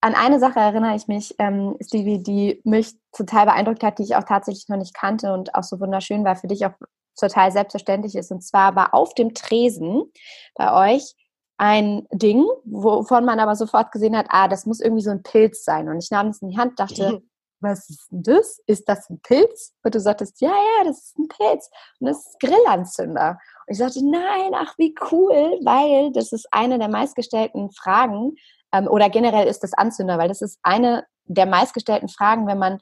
[0.00, 4.16] an eine Sache erinnere ich mich, ähm, Stevie, die mich total beeindruckt hat, die ich
[4.16, 6.72] auch tatsächlich noch nicht kannte und auch so wunderschön war, für dich auch
[7.16, 8.32] total selbstverständlich ist.
[8.32, 10.10] Und zwar war auf dem Tresen
[10.54, 11.14] bei euch
[11.56, 15.64] ein Ding, wovon man aber sofort gesehen hat, ah, das muss irgendwie so ein Pilz
[15.64, 15.88] sein.
[15.88, 17.22] Und ich nahm es in die Hand, dachte,
[17.60, 18.60] was ist denn das?
[18.66, 19.74] Ist das ein Pilz?
[19.82, 21.70] Und du sagtest, ja, ja, das ist ein Pilz.
[22.00, 23.38] Und das ist Grillanzünder.
[23.66, 28.36] Und ich sagte, nein, ach, wie cool, weil das ist eine der meistgestellten Fragen,
[28.72, 32.80] ähm, oder generell ist das Anzünder, weil das ist eine der meistgestellten Fragen, wenn man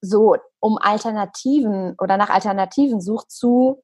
[0.00, 3.82] so um Alternativen oder nach Alternativen sucht zu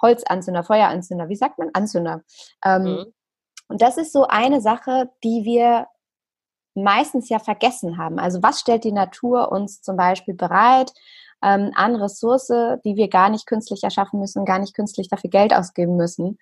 [0.00, 2.22] Holzanzünder, Feueranzünder, wie sagt man Anzünder?
[2.64, 3.14] Ähm, mhm.
[3.68, 5.86] Und das ist so eine Sache, die wir
[6.74, 8.18] meistens ja vergessen haben.
[8.18, 10.92] Also was stellt die Natur uns zum Beispiel bereit
[11.42, 12.48] ähm, an Ressource,
[12.84, 16.38] die wir gar nicht künstlich erschaffen müssen, gar nicht künstlich dafür Geld ausgeben müssen?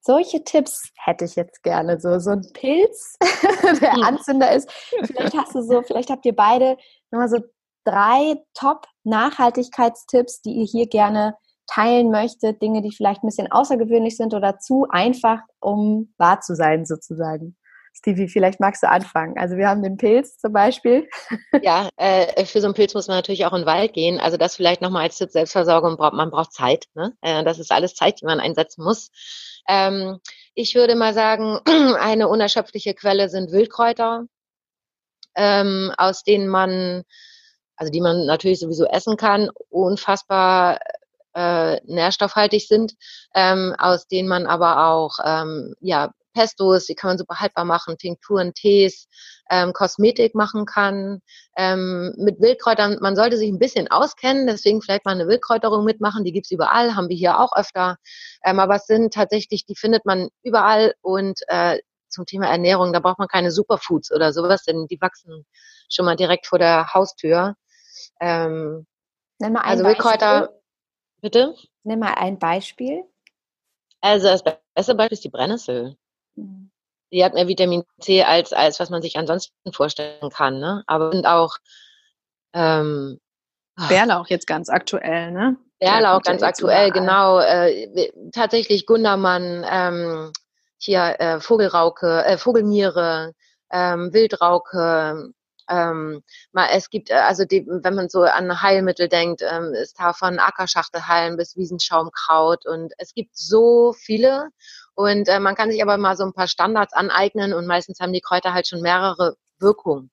[0.00, 2.00] Solche Tipps hätte ich jetzt gerne.
[2.00, 3.18] So, so ein Pilz,
[3.82, 4.70] der Anzünder ist.
[5.02, 6.78] Vielleicht hast du so, vielleicht habt ihr beide
[7.10, 7.38] nochmal so
[7.84, 11.34] drei Top-Nachhaltigkeitstipps, die ihr hier gerne
[11.66, 12.62] teilen möchtet.
[12.62, 17.57] Dinge, die vielleicht ein bisschen außergewöhnlich sind oder zu einfach, um wahr zu sein, sozusagen.
[17.98, 19.36] Stevie, vielleicht magst du anfangen.
[19.38, 21.08] Also wir haben den Pilz zum Beispiel.
[21.62, 24.20] Ja, äh, für so einen Pilz muss man natürlich auch in den Wald gehen.
[24.20, 26.86] Also das vielleicht nochmal als Tipp Selbstversorgung, braucht, man braucht Zeit.
[26.94, 27.14] Ne?
[27.20, 29.10] Äh, das ist alles Zeit, die man einsetzen muss.
[29.68, 30.20] Ähm,
[30.54, 31.58] ich würde mal sagen,
[32.00, 34.24] eine unerschöpfliche Quelle sind Wildkräuter,
[35.34, 37.02] ähm, aus denen man,
[37.76, 40.78] also die man natürlich sowieso essen kann, unfassbar
[41.34, 42.94] äh, nährstoffhaltig sind,
[43.34, 47.98] ähm, aus denen man aber auch ähm, ja, Pestos, die kann man super haltbar machen,
[47.98, 49.08] Tinkturen, Tees,
[49.50, 51.20] ähm, Kosmetik machen kann.
[51.56, 56.22] Ähm, mit Wildkräutern, man sollte sich ein bisschen auskennen, deswegen vielleicht mal eine Wildkräuterung mitmachen,
[56.22, 57.96] die gibt's überall, haben wir hier auch öfter.
[58.44, 63.00] Ähm, aber es sind tatsächlich, die findet man überall und äh, zum Thema Ernährung, da
[63.00, 65.44] braucht man keine Superfoods oder sowas, denn die wachsen
[65.90, 67.56] schon mal direkt vor der Haustür.
[68.20, 68.86] Ähm,
[69.40, 70.60] Nimm mal ein also Wildkräuter,
[71.20, 71.56] bitte?
[71.82, 73.02] Nimm mal ein Beispiel.
[74.00, 75.96] Also das beste Beispiel ist die Brennnessel.
[77.10, 80.84] Die hat mehr Vitamin C als, als was man sich ansonsten vorstellen kann, ne?
[80.86, 81.56] Aber sind auch
[82.52, 83.18] ähm,
[83.88, 85.56] Bärlauch jetzt ganz aktuell, ne?
[85.78, 87.38] Bärlauch ganz aktuell, genau.
[87.38, 90.32] Äh, tatsächlich Gundermann, ähm,
[90.78, 93.34] hier äh, Vogelrauke, äh, Vogelmiere,
[93.70, 95.32] ähm, Wildrauke,
[95.68, 96.22] ähm,
[96.52, 100.12] mal, es gibt, äh, also die, wenn man so an Heilmittel denkt, ähm, ist da
[100.12, 104.48] von Ackerschachtelhallen bis Wiesenschaumkraut und es gibt so viele
[104.98, 108.12] und äh, man kann sich aber mal so ein paar Standards aneignen und meistens haben
[108.12, 110.10] die Kräuter halt schon mehrere Wirkungen.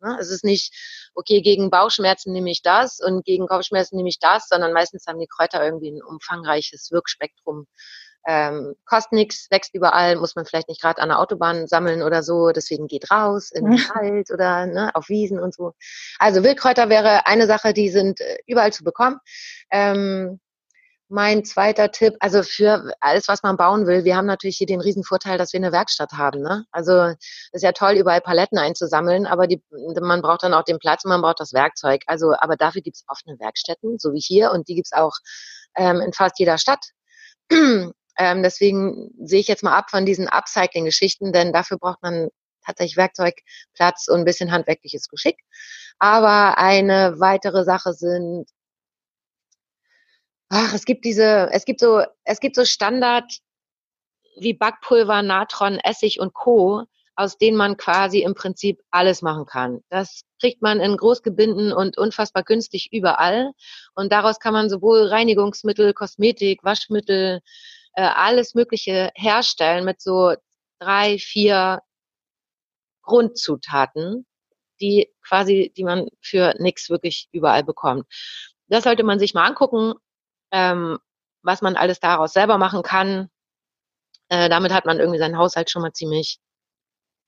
[0.00, 0.16] Ne?
[0.20, 0.72] Es ist nicht,
[1.16, 5.18] okay, gegen Bauchschmerzen nehme ich das und gegen Kopfschmerzen nehme ich das, sondern meistens haben
[5.18, 7.66] die Kräuter irgendwie ein umfangreiches Wirkspektrum.
[8.24, 12.22] Ähm, kostet nichts, wächst überall, muss man vielleicht nicht gerade an der Autobahn sammeln oder
[12.22, 15.72] so, deswegen geht raus in den Wald oder ne, auf Wiesen und so.
[16.20, 19.18] Also Wildkräuter wäre eine Sache, die sind äh, überall zu bekommen.
[19.72, 20.38] Ähm,
[21.10, 24.80] mein zweiter Tipp, also für alles, was man bauen will, wir haben natürlich hier den
[24.80, 26.40] riesen Vorteil, dass wir eine Werkstatt haben.
[26.40, 26.64] Ne?
[26.70, 27.16] Also es
[27.52, 29.60] ist ja toll, überall Paletten einzusammeln, aber die,
[30.00, 32.02] man braucht dann auch den Platz und man braucht das Werkzeug.
[32.06, 35.14] Also, aber dafür gibt es offene Werkstätten, so wie hier, und die gibt es auch
[35.76, 36.86] ähm, in fast jeder Stadt.
[37.50, 42.28] ähm, deswegen sehe ich jetzt mal ab von diesen Upcycling-Geschichten, denn dafür braucht man
[42.64, 43.34] tatsächlich Werkzeug,
[43.74, 45.38] Platz und ein bisschen handwerkliches Geschick.
[45.98, 48.46] Aber eine weitere Sache sind
[50.50, 53.38] ach, es gibt diese, es gibt so, es gibt so Standard
[54.38, 56.84] wie Backpulver, Natron, Essig und Co.
[57.16, 59.80] aus denen man quasi im Prinzip alles machen kann.
[59.90, 63.52] Das kriegt man in Großgebinden und unfassbar günstig überall.
[63.94, 67.40] Und daraus kann man sowohl Reinigungsmittel, Kosmetik, Waschmittel,
[67.94, 70.34] äh, alles Mögliche herstellen mit so
[70.78, 71.82] drei, vier
[73.02, 74.26] Grundzutaten,
[74.80, 78.06] die quasi, die man für nichts wirklich überall bekommt.
[78.68, 79.94] Das sollte man sich mal angucken,
[80.52, 80.98] ähm,
[81.42, 83.28] was man alles daraus selber machen kann.
[84.28, 86.38] Äh, damit hat man irgendwie seinen Haushalt schon mal ziemlich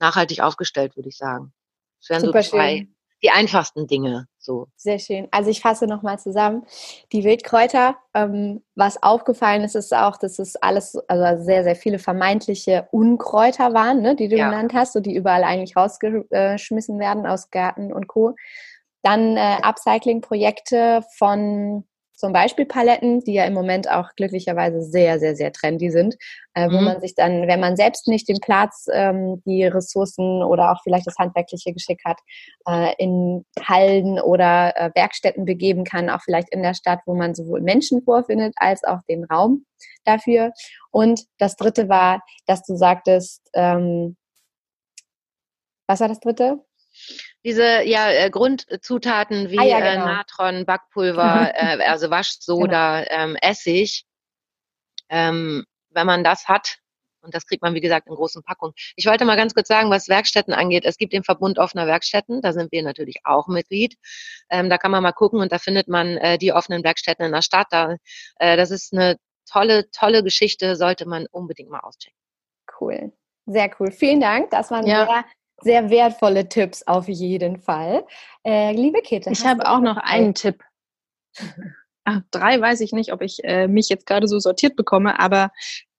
[0.00, 1.52] nachhaltig aufgestellt, würde ich sagen.
[2.00, 2.94] Das wären Super so zwei, schön.
[3.22, 4.26] die einfachsten Dinge.
[4.38, 4.66] So.
[4.76, 5.28] Sehr schön.
[5.30, 6.66] Also ich fasse nochmal zusammen.
[7.12, 12.00] Die Wildkräuter, ähm, was aufgefallen ist, ist auch, dass es alles, also sehr, sehr viele
[12.00, 14.50] vermeintliche Unkräuter waren, ne, die du ja.
[14.50, 18.34] genannt hast, so die überall eigentlich rausgeschmissen werden aus Gärten und Co.
[19.02, 21.84] Dann äh, Upcycling-Projekte von
[22.22, 26.14] zum Beispiel Paletten, die ja im Moment auch glücklicherweise sehr, sehr, sehr trendy sind,
[26.54, 26.84] äh, wo mhm.
[26.84, 31.08] man sich dann, wenn man selbst nicht den Platz, ähm, die Ressourcen oder auch vielleicht
[31.08, 32.20] das handwerkliche Geschick hat,
[32.68, 37.34] äh, in Hallen oder äh, Werkstätten begeben kann, auch vielleicht in der Stadt, wo man
[37.34, 39.66] sowohl Menschen vorfindet als auch den Raum
[40.04, 40.52] dafür.
[40.92, 44.16] Und das dritte war, dass du sagtest, ähm,
[45.88, 46.60] was war das dritte?
[47.44, 50.06] Diese ja äh, Grundzutaten wie ah, ja, äh, genau.
[50.06, 53.22] Natron, Backpulver, äh, also Waschsoda, genau.
[53.22, 54.04] ähm, Essig.
[55.08, 56.78] Ähm, wenn man das hat,
[57.22, 58.74] und das kriegt man, wie gesagt, in großen Packungen.
[58.96, 60.84] Ich wollte mal ganz kurz sagen, was Werkstätten angeht.
[60.84, 63.96] Es gibt den Verbund offener Werkstätten, da sind wir natürlich auch Mitglied.
[64.50, 67.32] Ähm, da kann man mal gucken und da findet man äh, die offenen Werkstätten in
[67.32, 67.68] der Stadt.
[67.70, 67.96] Da,
[68.36, 69.16] äh, das ist eine
[69.46, 72.18] tolle, tolle Geschichte, sollte man unbedingt mal auschecken.
[72.80, 73.12] Cool.
[73.46, 73.90] Sehr cool.
[73.90, 74.50] Vielen Dank.
[74.50, 75.06] Das waren ja.
[75.06, 75.24] sehr
[75.62, 78.04] sehr wertvolle Tipps auf jeden Fall.
[78.44, 79.30] Äh, liebe Käthe.
[79.30, 80.62] Ich habe auch noch einen Tipp.
[82.04, 85.50] Ach, drei weiß ich nicht, ob ich äh, mich jetzt gerade so sortiert bekomme, aber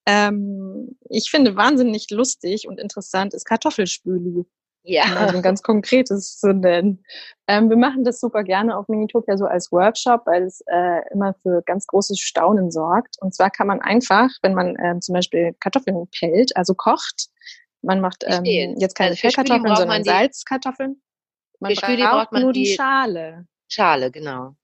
[0.06, 4.46] ähm, ich finde wahnsinnig lustig und interessant ist Kartoffelspüli.
[4.86, 5.04] Ja.
[5.18, 7.06] Also ein ganz konkretes zu nennen.
[7.48, 11.34] Ähm, wir machen das super gerne auf Minitopia so als Workshop, weil es äh, immer
[11.42, 13.16] für ganz großes Staunen sorgt.
[13.22, 17.30] Und zwar kann man einfach, wenn man ähm, zum Beispiel Kartoffeln pellt, also kocht,
[17.84, 21.02] man macht ähm, jetzt keine also Fellkartoffeln, sondern die, Salzkartoffeln.
[21.60, 23.46] Man braucht, braucht man nur die, die Schale.
[23.68, 24.56] Schale, genau.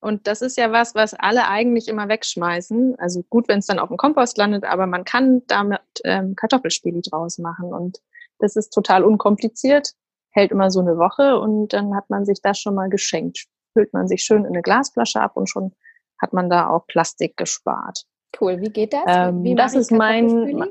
[0.00, 2.98] Und das ist ja was, was alle eigentlich immer wegschmeißen.
[2.98, 7.00] Also gut, wenn es dann auf dem Kompost landet, aber man kann damit ähm, Kartoffelspeli
[7.00, 7.72] draus machen.
[7.72, 8.00] Und
[8.38, 9.94] das ist total unkompliziert,
[10.30, 13.46] hält immer so eine Woche und dann hat man sich das schon mal geschenkt.
[13.72, 15.74] Füllt man sich schön in eine Glasflasche ab und schon
[16.20, 18.04] hat man da auch Plastik gespart.
[18.38, 19.04] Cool, wie geht das?
[19.06, 20.64] Ähm, wie das ist mein,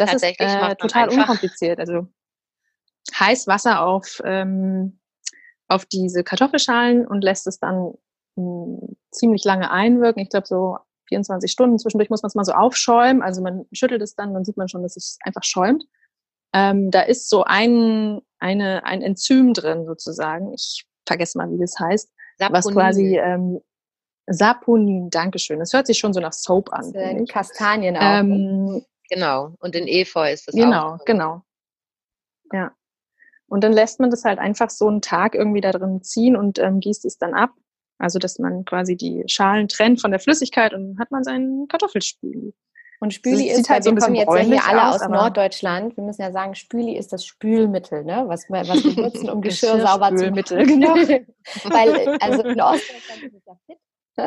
[0.00, 1.78] das ist äh, total unkompliziert.
[1.78, 2.06] Also
[3.18, 4.98] heiß Wasser auf, ähm,
[5.68, 7.94] auf diese Kartoffelschalen und lässt es dann
[8.36, 10.22] mh, hm, ziemlich lange einwirken.
[10.22, 10.78] Ich glaube so
[11.08, 11.78] 24 Stunden.
[11.78, 13.22] Zwischendurch muss man es mal so aufschäumen.
[13.22, 15.84] Also man schüttelt es dann, dann sieht man schon, dass es einfach schäumt.
[16.52, 20.52] Ähm, da ist so ein, eine, ein Enzym drin sozusagen.
[20.54, 22.10] Ich vergesse mal, wie das heißt.
[22.38, 22.54] Saponin.
[22.54, 23.60] Was quasi ähm,
[24.26, 25.58] Saponin, Dankeschön.
[25.58, 26.92] Das hört sich schon so nach Soap an.
[27.26, 28.00] Kastanien auch.
[28.00, 28.18] Ne?
[28.20, 29.54] Ähm, Genau.
[29.60, 31.04] Und in Efeu ist das genau, auch.
[31.04, 31.42] Genau,
[32.50, 32.62] genau.
[32.64, 32.72] Ja.
[33.48, 36.58] Und dann lässt man das halt einfach so einen Tag irgendwie da drin ziehen und
[36.60, 37.50] ähm, gießt es dann ab.
[37.98, 41.68] Also, dass man quasi die Schalen trennt von der Flüssigkeit und dann hat man seinen
[41.68, 42.54] Kartoffelspüli.
[43.02, 45.96] Und Spüli ist, halt so wir kommen jetzt ja hier alle aus, aus Norddeutschland.
[45.96, 48.24] Wir müssen ja sagen, Spüli ist das Spülmittel, ne?
[48.26, 50.66] was, wir, was wir nutzen, um Geschirr sauber zu machen.
[50.66, 50.94] Genau.
[51.64, 53.78] Weil, also in Ostdeutschland ist es ja fit.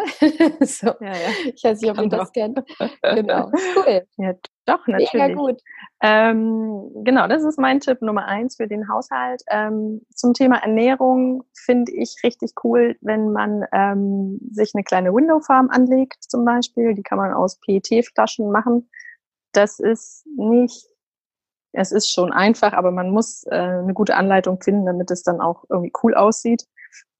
[0.62, 0.88] so.
[0.88, 1.30] Ja, ja.
[1.54, 2.60] Ich weiß nicht, ob ihr das kennt.
[3.04, 3.52] Genau.
[3.76, 4.06] Cool.
[4.18, 4.34] Ja,
[4.66, 5.14] doch, natürlich.
[5.14, 5.62] Mega gut.
[6.02, 9.42] Ähm, genau, das ist mein Tipp Nummer eins für den Haushalt.
[9.50, 15.40] Ähm, zum Thema Ernährung finde ich richtig cool, wenn man ähm, sich eine kleine Window
[15.40, 16.94] Farm anlegt, zum Beispiel.
[16.94, 18.90] Die kann man aus PET-Flaschen machen.
[19.52, 20.86] Das ist nicht,
[21.74, 25.42] es ist schon einfach, aber man muss äh, eine gute Anleitung finden, damit es dann
[25.42, 26.66] auch irgendwie cool aussieht.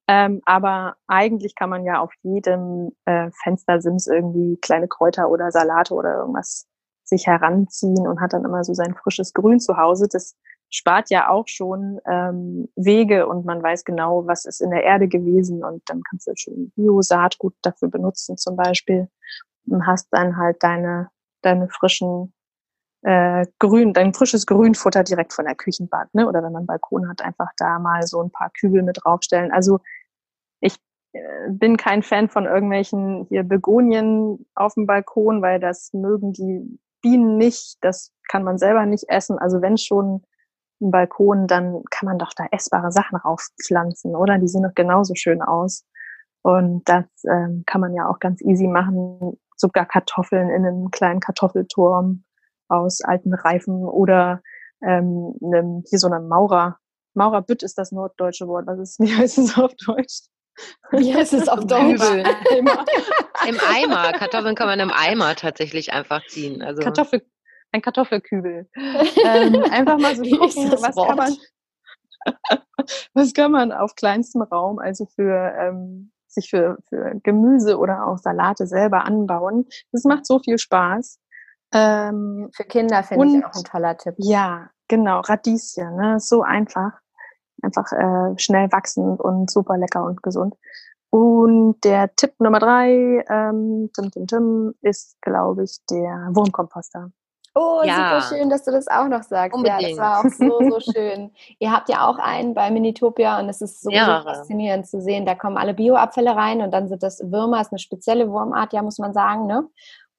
[0.08, 5.94] Ähm, aber eigentlich kann man ja auf jedem äh, Fenstersims irgendwie kleine Kräuter oder Salate
[5.94, 6.68] oder irgendwas
[7.04, 10.08] sich heranziehen und hat dann immer so sein frisches Grün zu Hause.
[10.12, 10.36] Das
[10.70, 15.08] spart ja auch schon ähm, Wege und man weiß genau, was ist in der Erde
[15.08, 19.08] gewesen und dann kannst du schon Bio-Saatgut dafür benutzen zum Beispiel
[19.68, 21.10] und hast dann halt deine,
[21.42, 22.34] deine frischen
[23.04, 26.28] äh, Grün, dein frisches Grünfutter direkt von der Küchenbank, ne?
[26.28, 29.52] Oder wenn man einen Balkon hat, einfach da mal so ein paar Kübel mit draufstellen.
[29.52, 29.80] Also
[31.50, 37.38] bin kein Fan von irgendwelchen hier Begonien auf dem Balkon, weil das mögen die Bienen
[37.38, 37.78] nicht.
[37.82, 39.38] Das kann man selber nicht essen.
[39.38, 40.24] Also wenn schon
[40.82, 44.40] ein Balkon, dann kann man doch da essbare Sachen raufpflanzen, oder?
[44.40, 45.86] Die sehen doch genauso schön aus.
[46.42, 49.38] Und das ähm, kann man ja auch ganz easy machen.
[49.56, 52.24] Sogar Kartoffeln in einem kleinen Kartoffelturm
[52.70, 54.42] aus alten Reifen oder
[54.82, 56.80] ähm, einem, hier so einer Maurer.
[57.14, 58.66] Maurerbütt ist das norddeutsche Wort.
[58.66, 60.24] Was ist, wie heißt es auf Deutsch?
[60.92, 62.02] Heißt es auf Deutsch?
[62.02, 62.86] Eimer.
[63.48, 64.14] Im Eimer.
[64.14, 66.62] Kartoffeln kann man im Eimer tatsächlich einfach ziehen.
[66.62, 67.26] Also Kartoffel,
[67.72, 68.70] ein Kartoffelkübel.
[68.76, 71.08] ähm, einfach mal so gucken, was Wort?
[71.10, 71.38] kann man,
[73.14, 78.18] was kann man auf kleinstem Raum, also für ähm, sich für, für Gemüse oder auch
[78.18, 79.68] Salate selber anbauen.
[79.92, 81.20] Das macht so viel Spaß.
[81.74, 84.16] Ähm, für Kinder finde ich auch ein toller Tipp.
[84.18, 86.20] Ja, genau, Radieschen, ne?
[86.20, 87.03] so einfach.
[87.64, 90.56] Einfach äh, schnell wachsend und super lecker und gesund.
[91.10, 97.12] Und der Tipp Nummer drei ähm, tim, tim, tim, ist, glaube ich, der Wurmkomposter.
[97.56, 98.20] Oh, ja.
[98.20, 99.56] super schön, dass du das auch noch sagst.
[99.56, 99.82] Unbedingt.
[99.82, 101.32] Ja, das war auch so, so schön.
[101.60, 105.26] Ihr habt ja auch einen bei Minitopia und es ist so, so faszinierend zu sehen.
[105.26, 108.82] Da kommen alle Bioabfälle rein und dann sind das Würmer, ist eine spezielle Wurmart, ja,
[108.82, 109.68] muss man sagen, ne?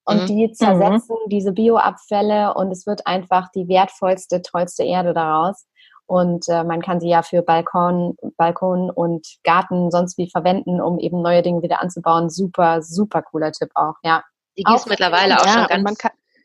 [0.04, 0.26] Und mhm.
[0.26, 1.28] die zersetzen mhm.
[1.28, 5.66] diese Bioabfälle und es wird einfach die wertvollste, tollste Erde daraus.
[6.06, 10.98] Und äh, man kann sie ja für Balkon, Balkon und Garten sonst wie verwenden, um
[10.98, 12.28] eben neue Dinge wieder anzubauen.
[12.28, 14.22] Super, super cooler Tipp auch, ja.
[14.56, 15.98] Die gibt es mittlerweile auch ja, schon ganz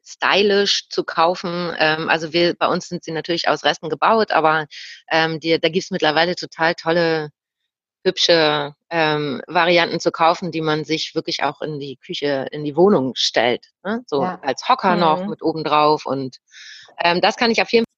[0.03, 1.73] stylisch zu kaufen.
[1.77, 4.65] Ähm, also wir, bei uns sind sie natürlich aus Resten gebaut, aber
[5.11, 7.29] ähm, die, da gibt's mittlerweile total tolle,
[8.03, 12.75] hübsche ähm, Varianten zu kaufen, die man sich wirklich auch in die Küche, in die
[12.75, 13.67] Wohnung stellt.
[13.83, 14.03] Ne?
[14.07, 14.39] So ja.
[14.41, 14.99] als Hocker mhm.
[14.99, 16.05] noch mit oben drauf.
[16.05, 16.37] Und
[16.99, 17.89] ähm, das kann ich auf jeden Fall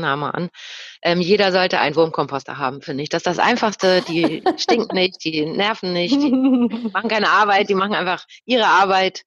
[0.00, 0.48] Name an.
[1.02, 3.08] Ähm, jeder sollte einen Wurmkomposter haben, finde ich.
[3.08, 4.02] Das ist das Einfachste.
[4.02, 6.30] Die stinken nicht, die nerven nicht, die
[6.92, 9.22] machen keine Arbeit, die machen einfach ihre Arbeit.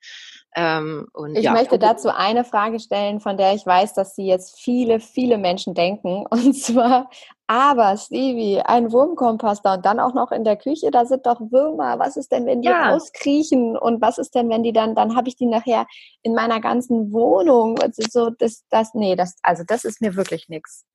[0.55, 1.51] Ähm, ich ja.
[1.51, 5.73] möchte dazu eine Frage stellen, von der ich weiß, dass sie jetzt viele, viele Menschen
[5.73, 6.25] denken.
[6.29, 7.09] Und zwar,
[7.47, 11.99] aber Stevie, ein Wurmkomposter und dann auch noch in der Küche, da sind doch Würmer.
[11.99, 12.91] Was ist denn, wenn die ja.
[12.91, 13.77] rauskriechen?
[13.77, 15.85] Und was ist denn, wenn die dann, dann habe ich die nachher
[16.23, 17.77] in meiner ganzen Wohnung?
[17.91, 20.85] So, das, das, nee, das, also das ist mir wirklich nichts.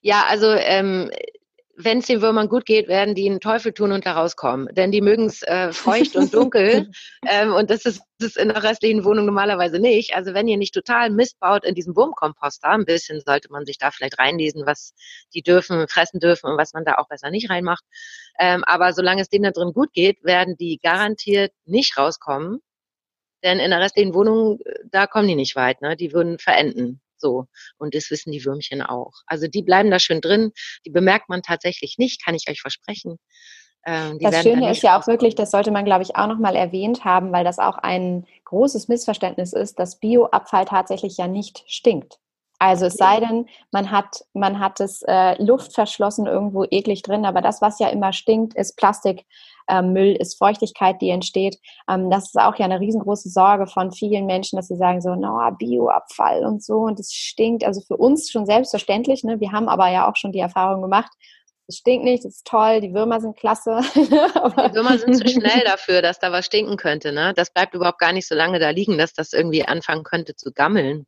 [0.00, 1.10] Ja, also ähm,
[1.76, 4.68] wenn es den Würmern gut geht, werden die einen Teufel tun und da rauskommen.
[4.74, 6.90] Denn die mögen es äh, feucht und dunkel.
[7.28, 10.14] ähm, und das ist, das ist in der restlichen Wohnung normalerweise nicht.
[10.14, 13.78] Also wenn ihr nicht total Mist baut in diesem Wurmkomposter, ein bisschen sollte man sich
[13.78, 14.94] da vielleicht reinlesen, was
[15.34, 17.84] die dürfen, fressen dürfen und was man da auch besser nicht reinmacht.
[18.38, 22.60] Ähm, aber solange es denen da drin gut geht, werden die garantiert nicht rauskommen.
[23.42, 25.80] Denn in der restlichen Wohnung, äh, da kommen die nicht weit.
[25.80, 25.96] Ne?
[25.96, 27.00] Die würden verenden.
[27.22, 27.46] So.
[27.78, 29.12] Und das wissen die Würmchen auch.
[29.26, 30.50] Also die bleiben da schön drin.
[30.84, 33.16] Die bemerkt man tatsächlich nicht, kann ich euch versprechen.
[33.86, 37.04] Ähm, das Schöne ist ja auch wirklich, das sollte man, glaube ich, auch nochmal erwähnt
[37.04, 42.18] haben, weil das auch ein großes Missverständnis ist, dass Bioabfall tatsächlich ja nicht stinkt.
[42.58, 47.40] Also es sei denn, man hat, man hat es äh, luftverschlossen irgendwo eklig drin, aber
[47.40, 49.26] das, was ja immer stinkt, ist Plastik,
[49.82, 51.58] Müll ist Feuchtigkeit, die entsteht.
[51.88, 55.14] Ähm, das ist auch ja eine riesengroße Sorge von vielen Menschen, dass sie sagen so,
[55.14, 57.64] na, no, Bioabfall und so und es stinkt.
[57.64, 59.24] Also für uns schon selbstverständlich.
[59.24, 59.40] Ne?
[59.40, 61.12] Wir haben aber ja auch schon die Erfahrung gemacht,
[61.68, 63.80] es stinkt nicht, es ist toll, die Würmer sind klasse.
[63.94, 67.12] die Würmer sind zu schnell dafür, dass da was stinken könnte.
[67.12, 67.32] Ne?
[67.36, 70.52] Das bleibt überhaupt gar nicht so lange da liegen, dass das irgendwie anfangen könnte zu
[70.52, 71.06] gammeln.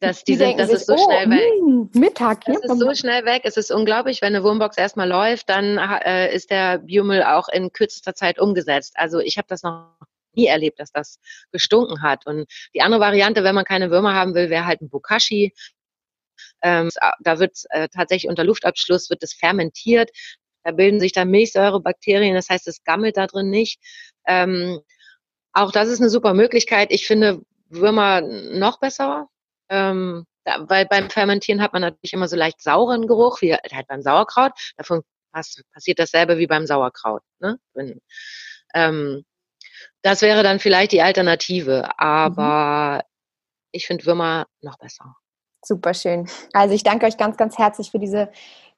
[0.00, 1.40] Dass die, die sind, das sich, ist so oh, schnell weg.
[1.60, 2.44] Mh, hm, Mittag.
[2.44, 3.42] Das ist so schnell weg.
[3.44, 7.72] Es ist unglaublich, wenn eine Wurmbox erstmal läuft, dann äh, ist der Biomüll auch in
[7.72, 8.92] kürzester Zeit umgesetzt.
[8.96, 9.96] Also ich habe das noch
[10.34, 11.18] nie erlebt, dass das
[11.50, 12.26] gestunken hat.
[12.26, 15.52] Und die andere Variante, wenn man keine Würmer haben will, wäre halt ein Bokashi.
[16.62, 16.90] Ähm,
[17.20, 20.10] da wird äh, tatsächlich unter Luftabschluss wird es fermentiert.
[20.62, 23.80] Da bilden sich dann Milchsäurebakterien, das heißt, es gammelt da drin nicht.
[24.26, 24.80] Ähm,
[25.52, 26.92] auch das ist eine super Möglichkeit.
[26.92, 29.28] Ich finde Würmer noch besser,
[29.68, 33.86] ähm, da, weil beim Fermentieren hat man natürlich immer so leicht sauren Geruch, wie halt
[33.88, 34.52] beim Sauerkraut.
[34.76, 35.02] Davon
[35.32, 37.22] pass, passiert dasselbe wie beim Sauerkraut.
[37.40, 37.58] Ne?
[37.74, 38.00] Wenn,
[38.74, 39.24] ähm,
[40.02, 43.02] das wäre dann vielleicht die Alternative, aber mhm.
[43.72, 45.16] ich finde Würmer noch besser.
[45.64, 46.28] Super schön.
[46.52, 48.30] Also ich danke euch ganz, ganz herzlich für diese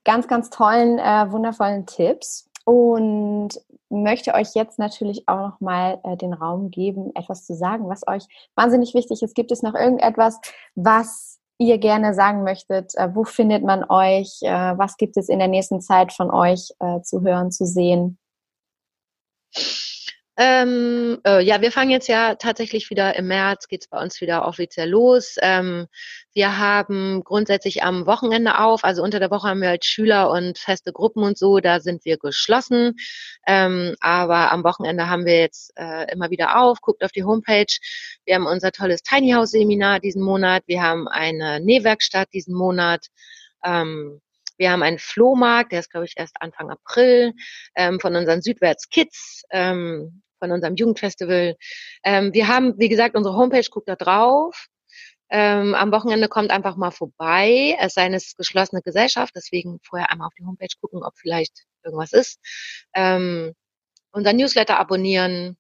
[0.05, 3.51] ganz, ganz tollen, äh, wundervollen Tipps und
[3.91, 8.07] möchte euch jetzt natürlich auch noch mal äh, den Raum geben, etwas zu sagen, was
[8.07, 8.25] euch
[8.55, 9.35] wahnsinnig wichtig ist.
[9.35, 10.41] Gibt es noch irgendetwas,
[10.75, 12.95] was ihr gerne sagen möchtet?
[12.95, 14.39] Äh, wo findet man euch?
[14.43, 18.19] Äh, was gibt es in der nächsten Zeit von euch äh, zu hören, zu sehen?
[20.43, 24.47] Ähm, äh, ja, wir fangen jetzt ja tatsächlich wieder im März, geht's bei uns wieder
[24.47, 25.37] offiziell los.
[25.43, 25.87] Ähm,
[26.33, 30.57] wir haben grundsätzlich am Wochenende auf, also unter der Woche haben wir halt Schüler und
[30.57, 32.95] feste Gruppen und so, da sind wir geschlossen.
[33.47, 37.77] Ähm, aber am Wochenende haben wir jetzt äh, immer wieder auf, guckt auf die Homepage.
[38.25, 43.09] Wir haben unser tolles Tiny House Seminar diesen Monat, wir haben eine Nähwerkstatt diesen Monat.
[43.63, 44.23] Ähm,
[44.57, 47.35] wir haben einen Flohmarkt, der ist, glaube ich, erst Anfang April,
[47.75, 49.43] ähm, von unseren Südwärts Kids.
[49.51, 51.57] Ähm, von unserem Jugendfestival.
[52.03, 54.67] Ähm, wir haben, wie gesagt, unsere Homepage, guckt da drauf.
[55.31, 57.77] Ähm, am Wochenende kommt einfach mal vorbei.
[57.81, 62.13] Es sei ist geschlossene Gesellschaft, deswegen vorher einmal auf die Homepage gucken, ob vielleicht irgendwas
[62.13, 62.41] ist.
[62.95, 63.55] Ähm,
[64.11, 65.57] unser Newsletter abonnieren.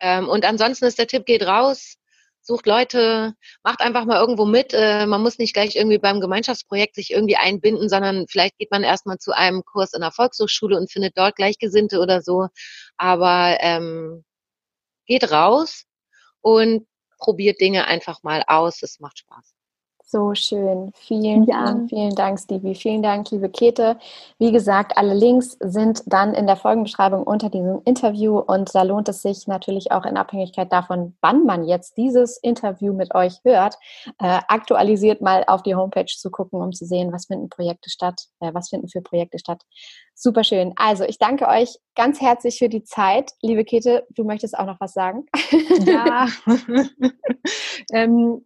[0.00, 1.96] Ähm, und ansonsten ist der Tipp, geht raus,
[2.46, 4.72] sucht Leute, macht einfach mal irgendwo mit.
[4.74, 8.84] Äh, man muss nicht gleich irgendwie beim Gemeinschaftsprojekt sich irgendwie einbinden, sondern vielleicht geht man
[8.84, 12.48] erstmal zu einem Kurs in der Volkshochschule und findet dort Gleichgesinnte oder so.
[12.96, 14.24] Aber ähm,
[15.06, 15.84] geht raus
[16.42, 16.86] und
[17.18, 18.82] probiert Dinge einfach mal aus.
[18.82, 19.53] Es macht Spaß.
[20.14, 20.92] So schön.
[20.94, 21.66] Vielen, ja.
[21.66, 22.76] vielen, vielen Dank, Stevie.
[22.76, 23.98] Vielen Dank, liebe Kete.
[24.38, 29.08] Wie gesagt, alle Links sind dann in der Folgenbeschreibung unter diesem Interview und da lohnt
[29.08, 33.74] es sich natürlich auch in Abhängigkeit davon, wann man jetzt dieses Interview mit euch hört,
[34.20, 38.26] äh, aktualisiert mal auf die Homepage zu gucken, um zu sehen, was finden Projekte statt,
[38.38, 39.62] äh, was finden für Projekte statt.
[40.14, 40.74] Super schön.
[40.76, 43.32] Also ich danke euch ganz herzlich für die Zeit.
[43.42, 45.26] Liebe Kete, du möchtest auch noch was sagen?
[45.84, 46.28] Ja.
[47.92, 48.44] ähm,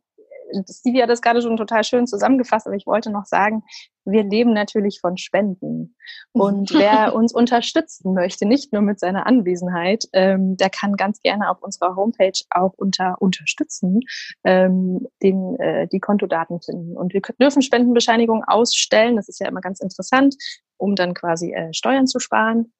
[0.70, 3.62] Stevie hat das gerade schon total schön zusammengefasst, aber ich wollte noch sagen,
[4.04, 5.94] wir leben natürlich von Spenden.
[6.32, 11.50] Und wer uns unterstützen möchte, nicht nur mit seiner Anwesenheit, ähm, der kann ganz gerne
[11.50, 14.00] auf unserer Homepage auch unter Unterstützen
[14.44, 16.96] ähm, den, äh, die Kontodaten finden.
[16.96, 20.36] Und wir dürfen Spendenbescheinigungen ausstellen, das ist ja immer ganz interessant,
[20.78, 22.72] um dann quasi äh, Steuern zu sparen.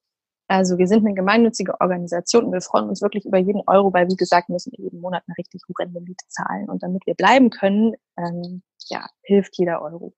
[0.48, 4.08] Also wir sind eine gemeinnützige Organisation und wir freuen uns wirklich über jeden Euro, weil
[4.08, 6.68] wie gesagt, müssen wir jeden Monat eine richtig horrende Miete zahlen.
[6.68, 10.14] Und damit wir bleiben können, ähm, ja, hilft jeder Euro.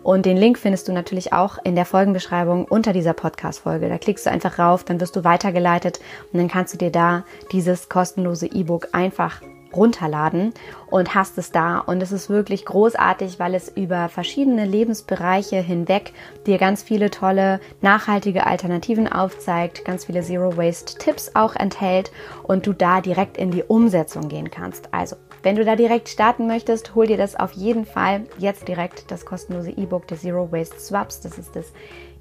[0.04, 3.90] Und den Link findest du natürlich auch in der Folgenbeschreibung unter dieser Podcast-Folge.
[3.90, 6.00] Da klickst du einfach rauf, dann wirst du weitergeleitet
[6.32, 9.42] und dann kannst du dir da dieses kostenlose E-Book einfach
[9.76, 10.54] runterladen
[10.90, 11.80] und hast es da.
[11.80, 16.14] Und es ist wirklich großartig, weil es über verschiedene Lebensbereiche hinweg
[16.46, 22.12] dir ganz viele tolle, nachhaltige Alternativen aufzeigt, ganz viele Zero Waste Tipps auch enthält
[22.44, 24.94] und du da direkt in die Umsetzung gehen kannst.
[24.94, 29.12] Also, wenn du da direkt starten möchtest, hol dir das auf jeden Fall jetzt direkt
[29.12, 31.20] das kostenlose E-Book der Zero Waste Swaps.
[31.20, 31.72] Das ist das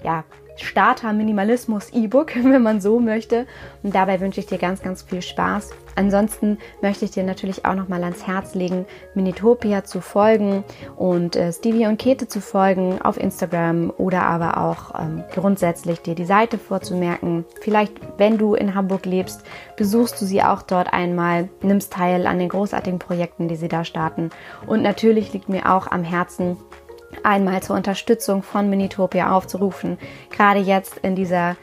[0.03, 0.25] ja,
[0.57, 3.47] Starter-Minimalismus-E-Book, wenn man so möchte.
[3.81, 5.71] Und dabei wünsche ich dir ganz, ganz viel Spaß.
[5.95, 10.63] Ansonsten möchte ich dir natürlich auch noch mal ans Herz legen, Minitopia zu folgen
[10.95, 16.15] und äh, Stevie und Kete zu folgen auf Instagram oder aber auch ähm, grundsätzlich dir
[16.15, 17.45] die Seite vorzumerken.
[17.61, 19.43] Vielleicht, wenn du in Hamburg lebst,
[19.77, 23.85] besuchst du sie auch dort einmal, nimmst teil an den großartigen Projekten, die sie da
[23.85, 24.29] starten.
[24.65, 26.57] Und natürlich liegt mir auch am Herzen,
[27.21, 29.97] einmal zur Unterstützung von Minitopia aufzurufen.
[30.31, 31.55] Gerade jetzt in dieser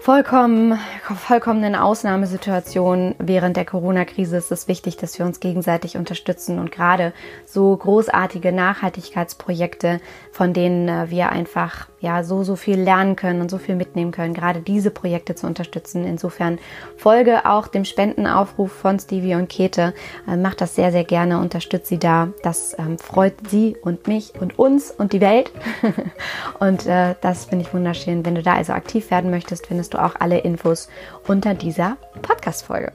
[0.00, 6.72] vollkommen, vollkommenen Ausnahmesituation während der Corona-Krise ist es wichtig, dass wir uns gegenseitig unterstützen und
[6.72, 7.12] gerade
[7.44, 10.00] so großartige Nachhaltigkeitsprojekte,
[10.32, 14.12] von denen äh, wir einfach ja so, so viel lernen können und so viel mitnehmen
[14.12, 16.04] können, gerade diese Projekte zu unterstützen.
[16.04, 16.58] Insofern
[16.96, 19.94] folge auch dem Spendenaufruf von Stevie und Kete.
[20.28, 22.28] Äh, macht das sehr, sehr gerne, unterstützt sie da.
[22.42, 25.50] Das ähm, freut sie und mich und uns und die Welt.
[26.60, 28.24] und äh, das finde ich wunderschön.
[28.24, 30.88] Wenn du da also aktiv werden möchtest, findest du auch alle Infos
[31.26, 32.92] unter dieser Podcast-Folge.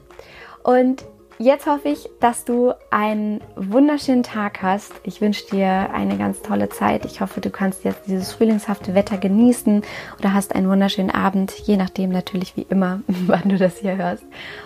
[0.62, 1.04] Und
[1.38, 4.92] Jetzt hoffe ich, dass du einen wunderschönen Tag hast.
[5.02, 7.04] Ich wünsche dir eine ganz tolle Zeit.
[7.04, 9.82] Ich hoffe, du kannst jetzt dieses frühlingshafte Wetter genießen
[10.18, 14.22] oder hast einen wunderschönen Abend, je nachdem natürlich wie immer, wann du das hier hörst.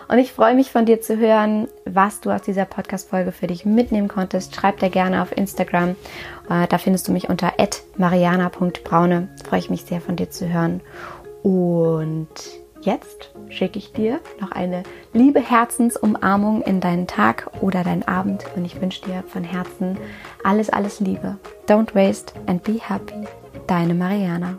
[0.09, 3.65] Und ich freue mich von dir zu hören, was du aus dieser Podcast-Folge für dich
[3.65, 4.55] mitnehmen konntest.
[4.55, 5.97] Schreib dir gerne auf Instagram.
[6.51, 7.55] Äh, da findest du mich unter
[7.97, 9.29] mariana.braune.
[9.49, 10.83] Freue ich mich sehr von dir zu hören.
[11.43, 12.29] Und
[12.83, 14.83] Jetzt schicke ich dir noch eine
[15.13, 19.97] liebe Herzensumarmung in deinen Tag oder deinen Abend und ich wünsche dir von Herzen
[20.45, 21.39] alles, alles Liebe.
[21.67, 23.27] Don't waste and be happy.
[23.67, 24.59] Deine Mariana.